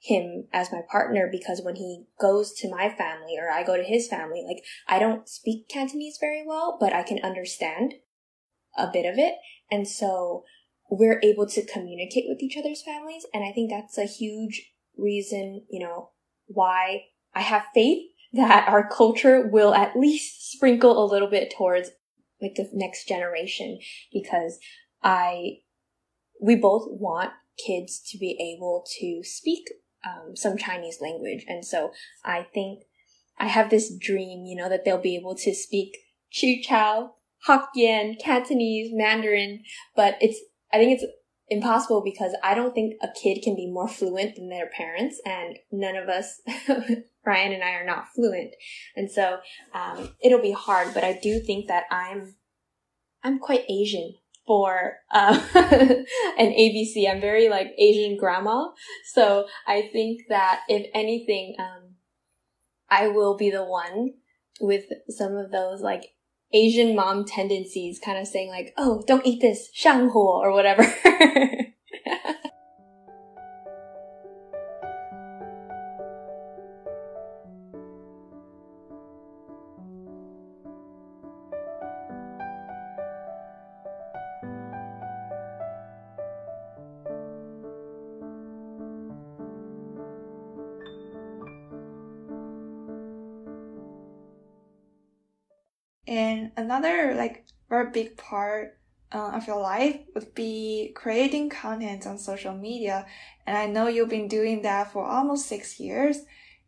[0.05, 3.83] him as my partner because when he goes to my family or I go to
[3.83, 7.95] his family, like I don't speak Cantonese very well, but I can understand
[8.77, 9.35] a bit of it.
[9.71, 10.45] And so
[10.91, 13.25] we're able to communicate with each other's families.
[13.33, 16.11] And I think that's a huge reason, you know,
[16.47, 18.03] why I have faith
[18.35, 21.91] that our culture will at least sprinkle a little bit towards
[22.43, 23.79] like the next generation
[24.13, 24.59] because
[25.03, 25.61] I,
[26.43, 27.31] we both want
[27.65, 29.69] kids to be able to speak
[30.07, 31.45] um, some Chinese language.
[31.49, 31.93] And so
[32.25, 32.85] I think
[33.39, 35.97] I have this dream, you know, that they'll be able to speak
[36.31, 37.15] Chiu-Chau,
[37.49, 39.63] Hokkien, Cantonese, Mandarin,
[39.95, 40.41] but it's,
[40.73, 41.05] I think it's
[41.49, 45.59] impossible because I don't think a kid can be more fluent than their parents, and
[45.71, 46.41] none of us,
[47.27, 48.55] Ryan and I, are not fluent,
[48.97, 49.39] and so
[49.75, 50.95] um, it'll be hard.
[50.95, 52.37] But I do think that I'm,
[53.23, 54.15] I'm quite Asian
[54.47, 57.11] for uh, an ABC.
[57.11, 58.69] I'm very like Asian grandma.
[59.13, 61.95] So I think that if anything, um,
[62.91, 64.15] I will be the one
[64.61, 66.11] with some of those like
[66.53, 70.85] Asian mom tendencies, kind of saying like, oh, don't eat this, 上火 or whatever.
[96.07, 98.79] And another like very big part
[99.13, 103.07] uh, of your life would be creating content on social media.
[103.47, 106.19] And I know you've been doing that for almost six years.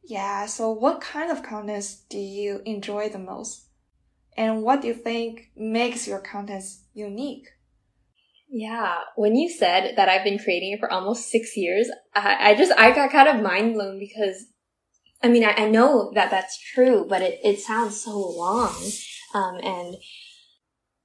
[0.05, 0.47] Yeah.
[0.47, 3.67] So what kind of contents do you enjoy the most?
[4.37, 7.49] And what do you think makes your contents unique?
[8.49, 12.55] Yeah, when you said that I've been creating it for almost six years, I, I
[12.55, 14.47] just, I got kind of mind blown because,
[15.23, 18.75] I mean, I, I know that that's true, but it, it sounds so long.
[19.37, 19.97] Um, and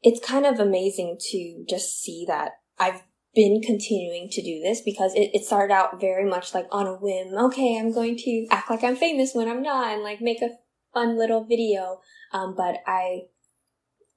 [0.02, 3.04] it's kind of amazing to just see that I've
[3.36, 6.94] been continuing to do this because it, it started out very much like on a
[6.94, 7.34] whim.
[7.38, 10.52] Okay, I'm going to act like I'm famous when I'm not and like make a
[10.94, 12.00] fun little video.
[12.32, 13.24] Um, but I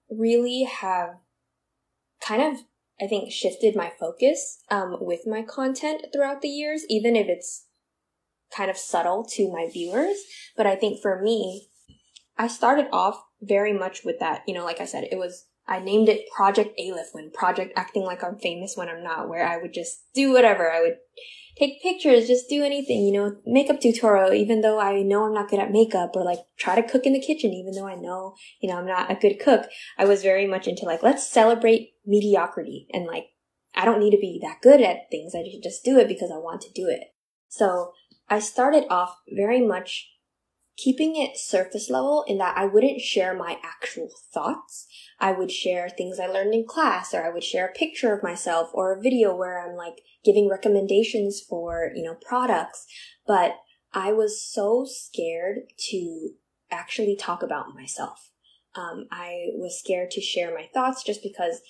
[0.09, 1.17] really have
[2.21, 2.63] kind of,
[3.01, 7.67] I think, shifted my focus um, with my content throughout the years, even if it's
[8.57, 10.19] kind of subtle to my viewers.
[10.57, 11.69] But I think for me,
[12.37, 15.81] I started off very much with that, you know, like I said, it was I
[15.81, 19.57] named it Project Aleph when Project Acting Like I'm Famous When I'm Not, where I
[19.57, 20.71] would just do whatever.
[20.71, 20.97] I would
[21.57, 25.49] take pictures, just do anything, you know, makeup tutorial, even though I know I'm not
[25.49, 28.35] good at makeup, or like try to cook in the kitchen, even though I know,
[28.61, 29.67] you know, I'm not a good cook.
[29.97, 33.27] I was very much into like, let's celebrate mediocrity and like,
[33.75, 35.35] I don't need to be that good at things.
[35.35, 37.15] I just do it because I want to do it.
[37.49, 37.93] So
[38.29, 40.11] I started off very much
[40.77, 44.87] keeping it surface level in that I wouldn't share my actual thoughts.
[45.21, 48.23] I would share things I learned in class, or I would share a picture of
[48.23, 52.87] myself or a video where I'm like giving recommendations for, you know, products.
[53.27, 53.57] But
[53.93, 55.59] I was so scared
[55.91, 56.31] to
[56.71, 58.31] actually talk about myself.
[58.75, 61.61] Um, I was scared to share my thoughts just because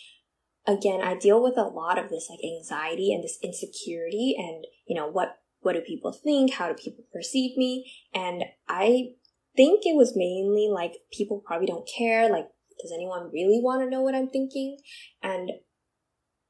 [0.66, 4.96] again, I deal with a lot of this like anxiety and this insecurity and, you
[4.96, 6.54] know, what what do people think?
[6.54, 7.90] How do people perceive me?
[8.14, 9.14] And I
[9.56, 12.28] think it was mainly like people probably don't care.
[12.28, 12.48] Like,
[12.80, 14.78] does anyone really want to know what I'm thinking?
[15.22, 15.50] And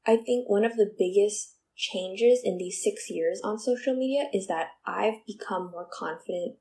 [0.05, 4.47] I think one of the biggest changes in these six years on social media is
[4.47, 6.57] that I've become more confident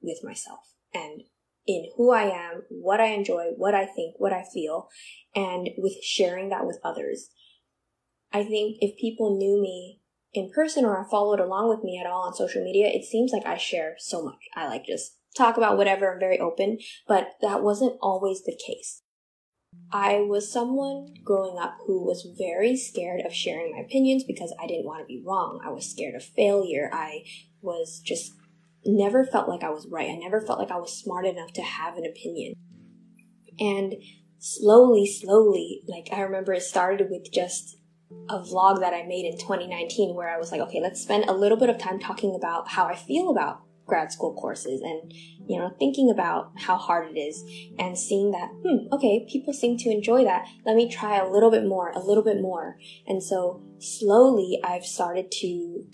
[0.00, 0.60] with myself
[0.92, 1.22] and
[1.66, 4.88] in who I am, what I enjoy, what I think, what I feel,
[5.34, 7.30] and with sharing that with others.
[8.32, 10.00] I think if people knew me
[10.34, 13.46] in person or followed along with me at all on social media, it seems like
[13.46, 14.48] I share so much.
[14.54, 16.12] I like just talk about whatever.
[16.12, 19.02] I'm very open, but that wasn't always the case.
[19.92, 24.66] I was someone growing up who was very scared of sharing my opinions because I
[24.66, 25.60] didn't want to be wrong.
[25.64, 26.90] I was scared of failure.
[26.92, 27.24] I
[27.60, 28.32] was just
[28.84, 30.10] never felt like I was right.
[30.10, 32.54] I never felt like I was smart enough to have an opinion.
[33.58, 33.94] And
[34.38, 37.76] slowly, slowly, like I remember it started with just
[38.28, 41.32] a vlog that I made in 2019 where I was like, okay, let's spend a
[41.32, 45.12] little bit of time talking about how I feel about grad school courses and,
[45.46, 47.44] you know, thinking about how hard it is
[47.78, 50.46] and seeing that, hmm, okay, people seem to enjoy that.
[50.64, 52.78] Let me try a little bit more, a little bit more.
[53.06, 55.84] And so slowly I've started to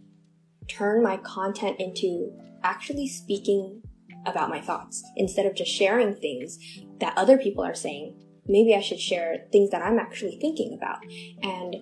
[0.68, 3.82] turn my content into actually speaking
[4.26, 6.58] about my thoughts instead of just sharing things
[7.00, 8.16] that other people are saying.
[8.46, 10.98] Maybe I should share things that I'm actually thinking about.
[11.42, 11.76] And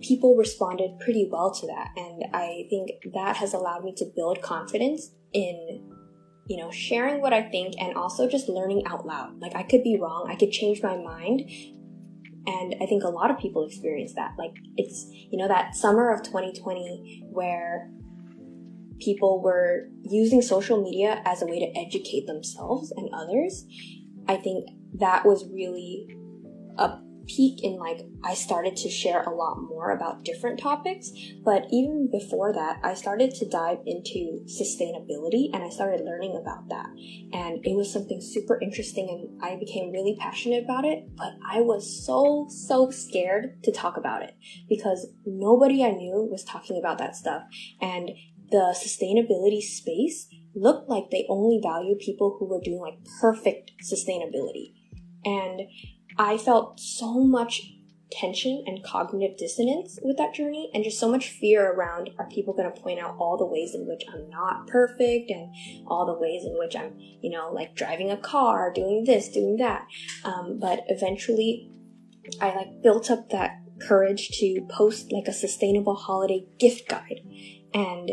[0.00, 1.90] people responded pretty well to that.
[1.96, 5.84] And I think that has allowed me to build confidence in,
[6.46, 9.40] you know, sharing what I think and also just learning out loud.
[9.40, 11.42] Like I could be wrong, I could change my mind.
[12.46, 14.32] And I think a lot of people experience that.
[14.38, 17.90] Like it's, you know, that summer of 2020 where
[19.00, 23.64] people were using social media as a way to educate themselves and others.
[24.26, 26.06] I think that was really
[26.78, 31.10] a peak in like I started to share a lot more about different topics,
[31.44, 36.68] but even before that, I started to dive into sustainability and I started learning about
[36.70, 36.88] that.
[37.32, 41.60] And it was something super interesting and I became really passionate about it, but I
[41.60, 44.34] was so so scared to talk about it
[44.68, 47.42] because nobody I knew was talking about that stuff
[47.80, 48.10] and
[48.50, 54.72] the sustainability space looked like they only value people who were doing like perfect sustainability.
[55.24, 55.62] And
[56.18, 57.62] I felt so much
[58.10, 62.54] tension and cognitive dissonance with that journey and just so much fear around are people
[62.54, 65.54] going to point out all the ways in which I'm not perfect and
[65.86, 69.58] all the ways in which I'm, you know, like driving a car, doing this, doing
[69.58, 69.86] that.
[70.24, 71.70] Um, but eventually
[72.40, 77.20] I like built up that courage to post like a sustainable holiday gift guide
[77.74, 78.10] and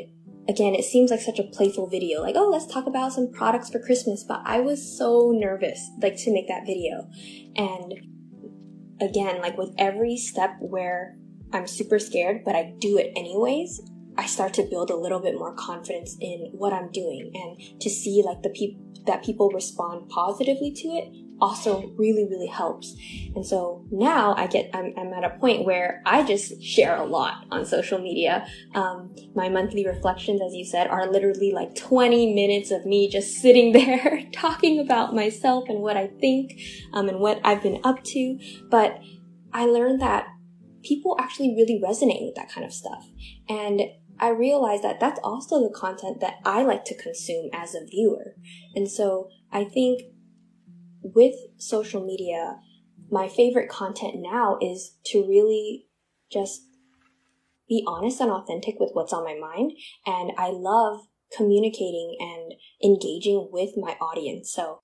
[0.47, 3.69] again, it seems like such a playful video, like, oh, let's talk about some products
[3.69, 7.09] for Christmas, but I was so nervous, like, to make that video.
[7.55, 7.93] And
[9.01, 11.17] again, like, with every step where
[11.51, 13.81] I'm super scared, but I do it anyways,
[14.17, 17.89] I start to build a little bit more confidence in what I'm doing and to
[17.89, 22.95] see, like, the people that people respond positively to it also really really helps.
[23.35, 27.05] And so now i get i'm, I'm at a point where i just share a
[27.05, 28.47] lot on social media.
[28.73, 33.35] Um, my monthly reflections as you said are literally like 20 minutes of me just
[33.41, 36.59] sitting there talking about myself and what i think
[36.93, 38.39] um, and what i've been up to.
[38.69, 38.99] But
[39.53, 40.27] i learned that
[40.85, 43.05] people actually really resonate with that kind of stuff.
[43.49, 43.81] And
[44.19, 48.35] I realized that that's also the content that I like to consume as a viewer.
[48.75, 50.03] And so I think
[51.13, 52.57] with social media,
[53.11, 55.85] my favorite content now is to really
[56.31, 56.63] just
[57.69, 59.73] be honest and authentic with what's on my mind.
[60.05, 61.01] And I love
[61.35, 62.53] communicating and
[62.83, 64.51] engaging with my audience.
[64.51, 64.81] So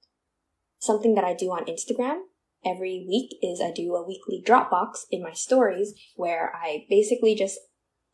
[0.79, 2.21] something that I do on Instagram
[2.65, 7.59] every week is I do a weekly Dropbox in my stories where I basically just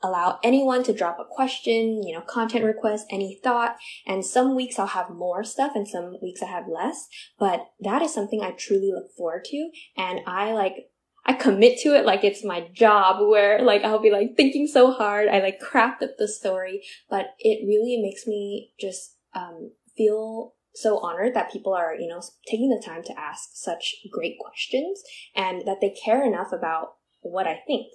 [0.03, 3.77] allow anyone to drop a question, you know, content request, any thought.
[4.05, 7.07] And some weeks I'll have more stuff and some weeks I have less.
[7.39, 9.69] But that is something I truly look forward to.
[9.97, 10.89] And I like,
[11.25, 14.91] I commit to it like it's my job where like I'll be like thinking so
[14.91, 15.27] hard.
[15.27, 20.99] I like craft up the story, but it really makes me just, um, feel so
[20.99, 25.01] honored that people are, you know, taking the time to ask such great questions
[25.35, 27.87] and that they care enough about what I think.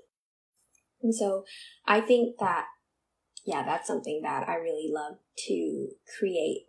[1.03, 1.45] And so
[1.87, 2.67] I think that,
[3.45, 5.17] yeah, that's something that I really love
[5.49, 5.89] to
[6.19, 6.67] create.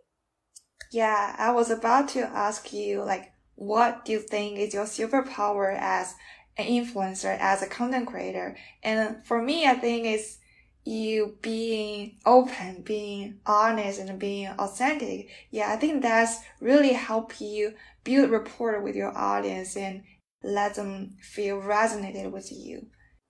[0.90, 5.76] Yeah, I was about to ask you, like, what do you think is your superpower
[5.78, 6.14] as
[6.56, 8.56] an influencer, as a content creator?
[8.82, 10.38] And for me, I think it's
[10.84, 15.30] you being open, being honest, and being authentic.
[15.50, 20.02] Yeah, I think that's really help you build rapport with your audience and
[20.42, 22.86] let them feel resonated with you.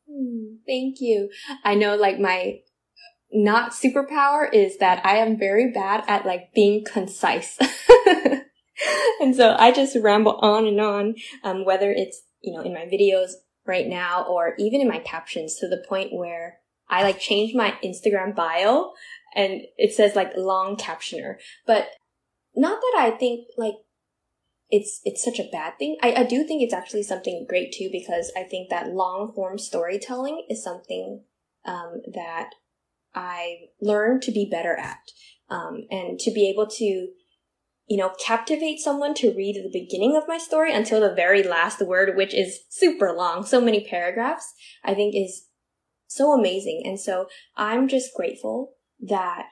[0.09, 1.31] Hmm, thank you.
[1.65, 2.61] I know like my
[3.33, 7.59] not superpower is that I am very bad at like being concise.
[9.21, 12.87] and so I just ramble on and on, um, whether it's, you know, in my
[12.87, 13.33] videos
[13.67, 17.77] right now or even in my captions to the point where I like change my
[17.83, 18.93] Instagram bio
[19.35, 21.37] and it says like long captioner.
[21.67, 21.89] But
[22.55, 23.75] not that I think like
[24.71, 25.97] it's it's such a bad thing.
[26.03, 29.59] I, I do think it's actually something great too because I think that long form
[29.59, 31.23] storytelling is something
[31.65, 32.51] um, that
[33.15, 34.99] I learned to be better at,
[35.49, 40.29] um, and to be able to, you know, captivate someone to read the beginning of
[40.29, 44.53] my story until the very last word, which is super long, so many paragraphs.
[44.83, 45.47] I think is
[46.07, 49.51] so amazing, and so I'm just grateful that,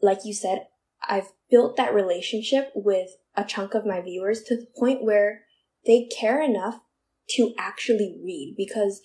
[0.00, 0.66] like you said,
[1.06, 5.42] I've built that relationship with a chunk of my viewers to the point where
[5.86, 6.80] they care enough
[7.30, 8.54] to actually read.
[8.56, 9.00] Because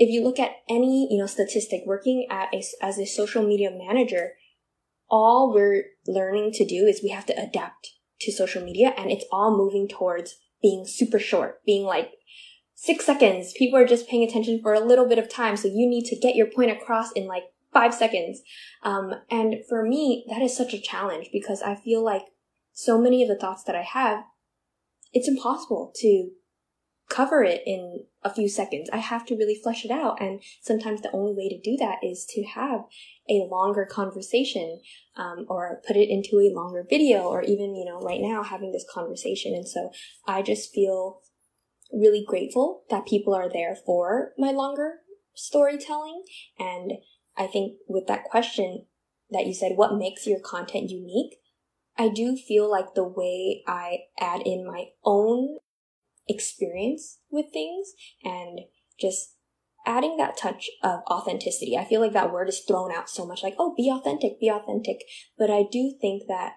[0.00, 3.70] if you look at any you know statistic working at a, as a social media
[3.70, 4.32] manager
[5.08, 9.24] all we're learning to do is we have to adapt to social media and it's
[9.30, 12.12] all moving towards being super short being like
[12.74, 13.52] six seconds.
[13.58, 16.16] People are just paying attention for a little bit of time so you need to
[16.16, 18.40] get your point across in like five seconds.
[18.82, 22.22] Um, and for me that is such a challenge because i feel like
[22.84, 24.24] so many of the thoughts that I have,
[25.12, 26.30] it's impossible to
[27.10, 28.88] cover it in a few seconds.
[28.92, 30.22] I have to really flesh it out.
[30.22, 32.82] And sometimes the only way to do that is to have
[33.28, 34.80] a longer conversation
[35.16, 38.72] um, or put it into a longer video or even, you know, right now having
[38.72, 39.52] this conversation.
[39.54, 39.90] And so
[40.26, 41.20] I just feel
[41.92, 45.00] really grateful that people are there for my longer
[45.34, 46.22] storytelling.
[46.58, 46.92] And
[47.36, 48.86] I think with that question
[49.30, 51.34] that you said, what makes your content unique?
[52.00, 55.58] I do feel like the way I add in my own
[56.26, 57.92] experience with things
[58.24, 58.60] and
[58.98, 59.36] just
[59.84, 61.76] adding that touch of authenticity.
[61.76, 64.48] I feel like that word is thrown out so much like, oh, be authentic, be
[64.48, 65.00] authentic.
[65.36, 66.54] But I do think that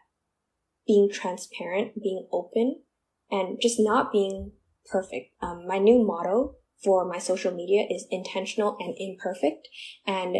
[0.88, 2.84] being transparent, being open,
[3.30, 4.54] and just not being
[4.90, 5.34] perfect.
[5.42, 9.68] Um, my new motto for my social media is intentional and imperfect.
[10.08, 10.38] And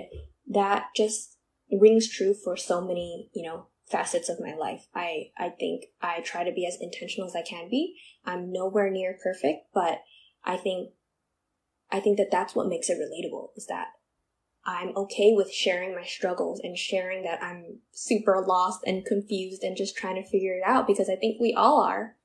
[0.48, 1.36] that just
[1.70, 4.88] rings true for so many, you know, facets of my life.
[4.96, 7.96] I, I think I try to be as intentional as I can be.
[8.26, 10.00] I'm nowhere near perfect, but
[10.44, 10.92] I think,
[11.92, 13.88] I think that that's what makes it relatable is that
[14.66, 19.76] I'm okay with sharing my struggles and sharing that I'm super lost and confused and
[19.76, 22.16] just trying to figure it out because I think we all are.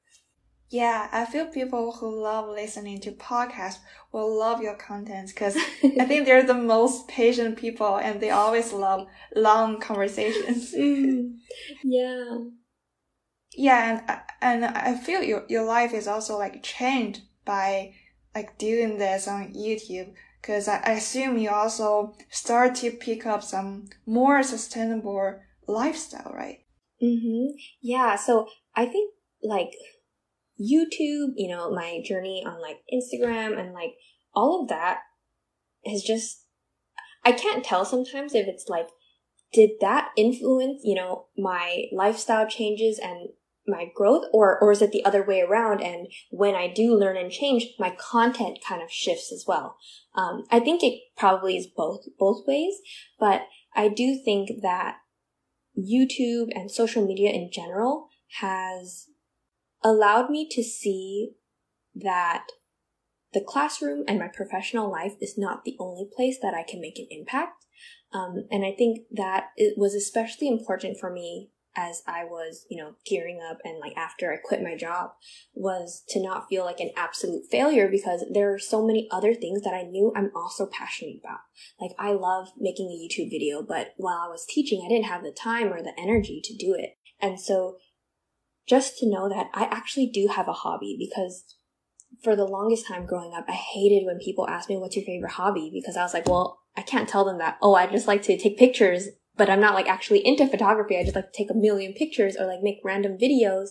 [0.70, 3.78] Yeah, I feel people who love listening to podcasts
[4.12, 8.72] will love your content because I think they're the most patient people and they always
[8.72, 10.74] love long conversations.
[10.78, 11.38] Mm,
[11.84, 12.38] yeah.
[13.56, 14.00] Yeah,
[14.40, 17.94] and and I feel your your life is also like changed by
[18.34, 23.42] like doing this on YouTube because I, I assume you also start to pick up
[23.42, 26.60] some more sustainable lifestyle, right?
[27.02, 27.56] Mm-hmm.
[27.80, 28.16] Yeah.
[28.16, 29.70] So I think like
[30.60, 33.94] YouTube, you know, my journey on like Instagram and like
[34.34, 34.98] all of that
[35.84, 36.44] is just,
[37.24, 38.88] I can't tell sometimes if it's like,
[39.52, 43.30] did that influence, you know, my lifestyle changes and
[43.66, 45.82] my growth or, or is it the other way around?
[45.82, 49.76] And when I do learn and change, my content kind of shifts as well.
[50.14, 52.74] Um, I think it probably is both, both ways,
[53.18, 53.42] but
[53.74, 54.96] I do think that
[55.78, 58.08] YouTube and social media in general
[58.40, 59.07] has
[59.82, 61.32] allowed me to see
[61.94, 62.46] that
[63.32, 66.98] the classroom and my professional life is not the only place that I can make
[66.98, 67.66] an impact.
[68.12, 72.82] Um, and I think that it was especially important for me as I was, you
[72.82, 75.10] know, gearing up and like after I quit my job
[75.54, 79.62] was to not feel like an absolute failure because there are so many other things
[79.62, 81.38] that I knew I'm also passionate about.
[81.80, 85.22] Like I love making a YouTube video, but while I was teaching, I didn't have
[85.22, 86.96] the time or the energy to do it.
[87.20, 87.76] And so
[88.68, 91.56] just to know that I actually do have a hobby because
[92.22, 95.32] for the longest time growing up, I hated when people asked me, what's your favorite
[95.32, 95.70] hobby?
[95.72, 98.38] Because I was like, well, I can't tell them that, oh, I just like to
[98.38, 99.08] take pictures
[99.38, 100.98] but I'm not like actually into photography.
[100.98, 103.68] I just like to take a million pictures or like make random videos.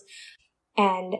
[0.76, 1.14] And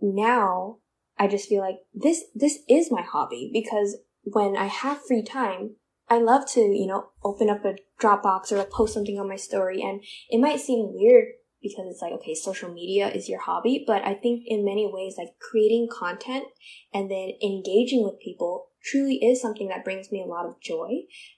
[0.00, 0.78] now
[1.18, 5.74] I just feel like this, this is my hobby because when I have free time,
[6.08, 9.36] I love to, you know, open up a Dropbox or like post something on my
[9.36, 9.82] story.
[9.82, 11.26] And it might seem weird
[11.62, 13.84] because it's like, okay, social media is your hobby.
[13.86, 16.44] But I think in many ways, like creating content
[16.92, 20.88] and then engaging with people truly is something that brings me a lot of joy.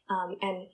[0.09, 0.69] Um, and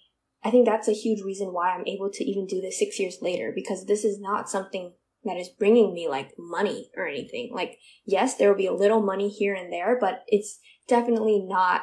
[0.44, 3.18] I think that's a huge reason why I'm able to even do this six years
[3.20, 4.92] later because this is not something
[5.24, 7.50] that is bringing me like money or anything.
[7.52, 11.82] Like, yes, there will be a little money here and there, but it's definitely not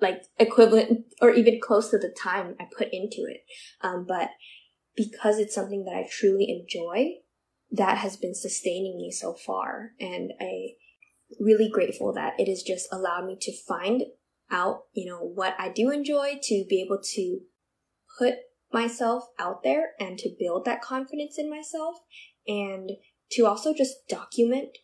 [0.00, 3.40] like equivalent or even close to the time I put into it.
[3.80, 4.30] Um, but
[4.96, 7.14] because it's something that I truly enjoy,
[7.70, 9.92] that has been sustaining me so far.
[9.98, 10.72] And I
[11.40, 14.02] really grateful that it has just allowed me to find
[14.50, 17.40] out, you know, what I do enjoy to be able to
[18.18, 18.34] put
[18.72, 21.96] myself out there and to build that confidence in myself
[22.46, 22.90] and
[23.32, 24.78] to also just document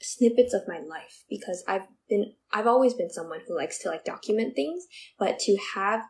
[0.00, 4.04] snippets of my life because I've been I've always been someone who likes to like
[4.04, 4.84] document things,
[5.18, 6.02] but to have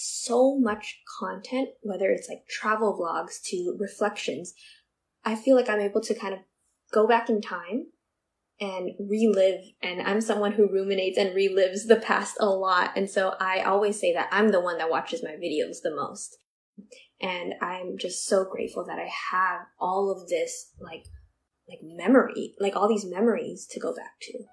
[0.00, 4.54] so much content, whether it's like travel vlogs to reflections,
[5.24, 6.40] I feel like I'm able to kind of
[6.92, 7.86] go back in time
[8.60, 9.60] and relive.
[9.82, 12.92] And I'm someone who ruminates and relives the past a lot.
[12.96, 16.36] And so I always say that I'm the one that watches my videos the most.
[17.20, 21.06] And I'm just so grateful that I have all of this, like,
[21.68, 24.44] like memory, like all these memories to go back to.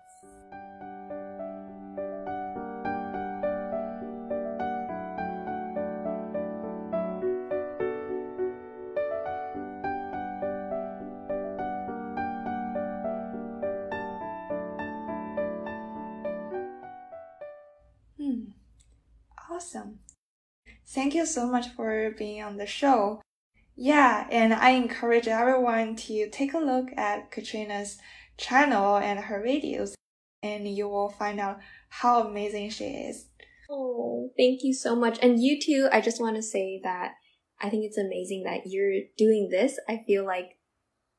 [20.96, 23.22] Thank you so much for being on the show.
[23.76, 27.98] Yeah, and I encourage everyone to take a look at Katrina's
[28.38, 29.96] channel and her videos,
[30.42, 33.28] and you will find out how amazing she is.
[33.70, 35.20] Oh, thank you so much.
[35.22, 37.12] And you too, I just want to say that
[37.62, 39.78] I think it's amazing that you're doing this.
[39.90, 40.58] I feel like,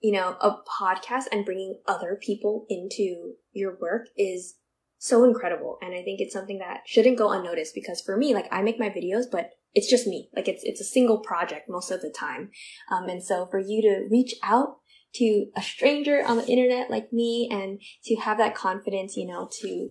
[0.01, 4.55] you know, a podcast and bringing other people into your work is
[4.99, 5.77] so incredible.
[5.83, 8.81] And I think it's something that shouldn't go unnoticed because for me, like I make
[8.81, 10.31] my videos, but it's just me.
[10.35, 12.51] Like it's, it's a single project most of the time.
[12.91, 14.79] Um, and so for you to reach out
[15.17, 19.49] to a stranger on the internet like me and to have that confidence, you know,
[19.61, 19.91] to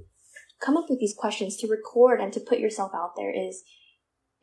[0.64, 3.64] come up with these questions, to record and to put yourself out there is,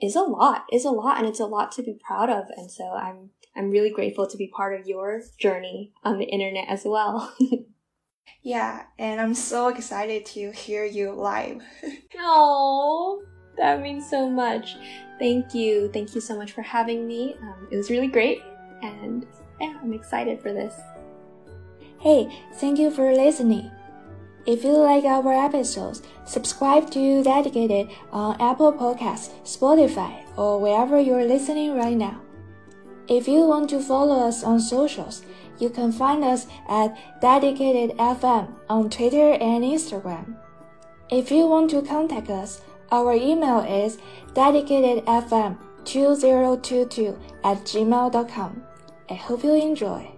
[0.01, 2.45] is a lot, is a lot, and it's a lot to be proud of.
[2.57, 6.69] And so I'm, I'm really grateful to be part of your journey on the internet
[6.69, 7.35] as well.
[8.43, 11.63] Yeah, and I'm so excited to hear you live.
[12.19, 13.23] oh,
[13.57, 14.77] that means so much.
[15.19, 15.91] Thank you.
[15.93, 17.37] Thank you so much for having me.
[17.43, 18.43] Um, it was really great,
[18.83, 19.27] and
[19.61, 20.75] yeah, I'm excited for this.
[22.01, 23.71] Hey, thank you for listening.
[24.45, 31.25] If you like our episodes, subscribe to Dedicated on Apple Podcasts, Spotify, or wherever you're
[31.25, 32.21] listening right now.
[33.07, 35.23] If you want to follow us on socials,
[35.61, 40.37] you can find us at Dedicated FM on Twitter and Instagram.
[41.09, 42.63] If you want to contact us,
[42.93, 43.99] our email is
[44.35, 48.63] dedicatedfm2022 at gmail.com.
[49.11, 50.12] I hope you enjoy.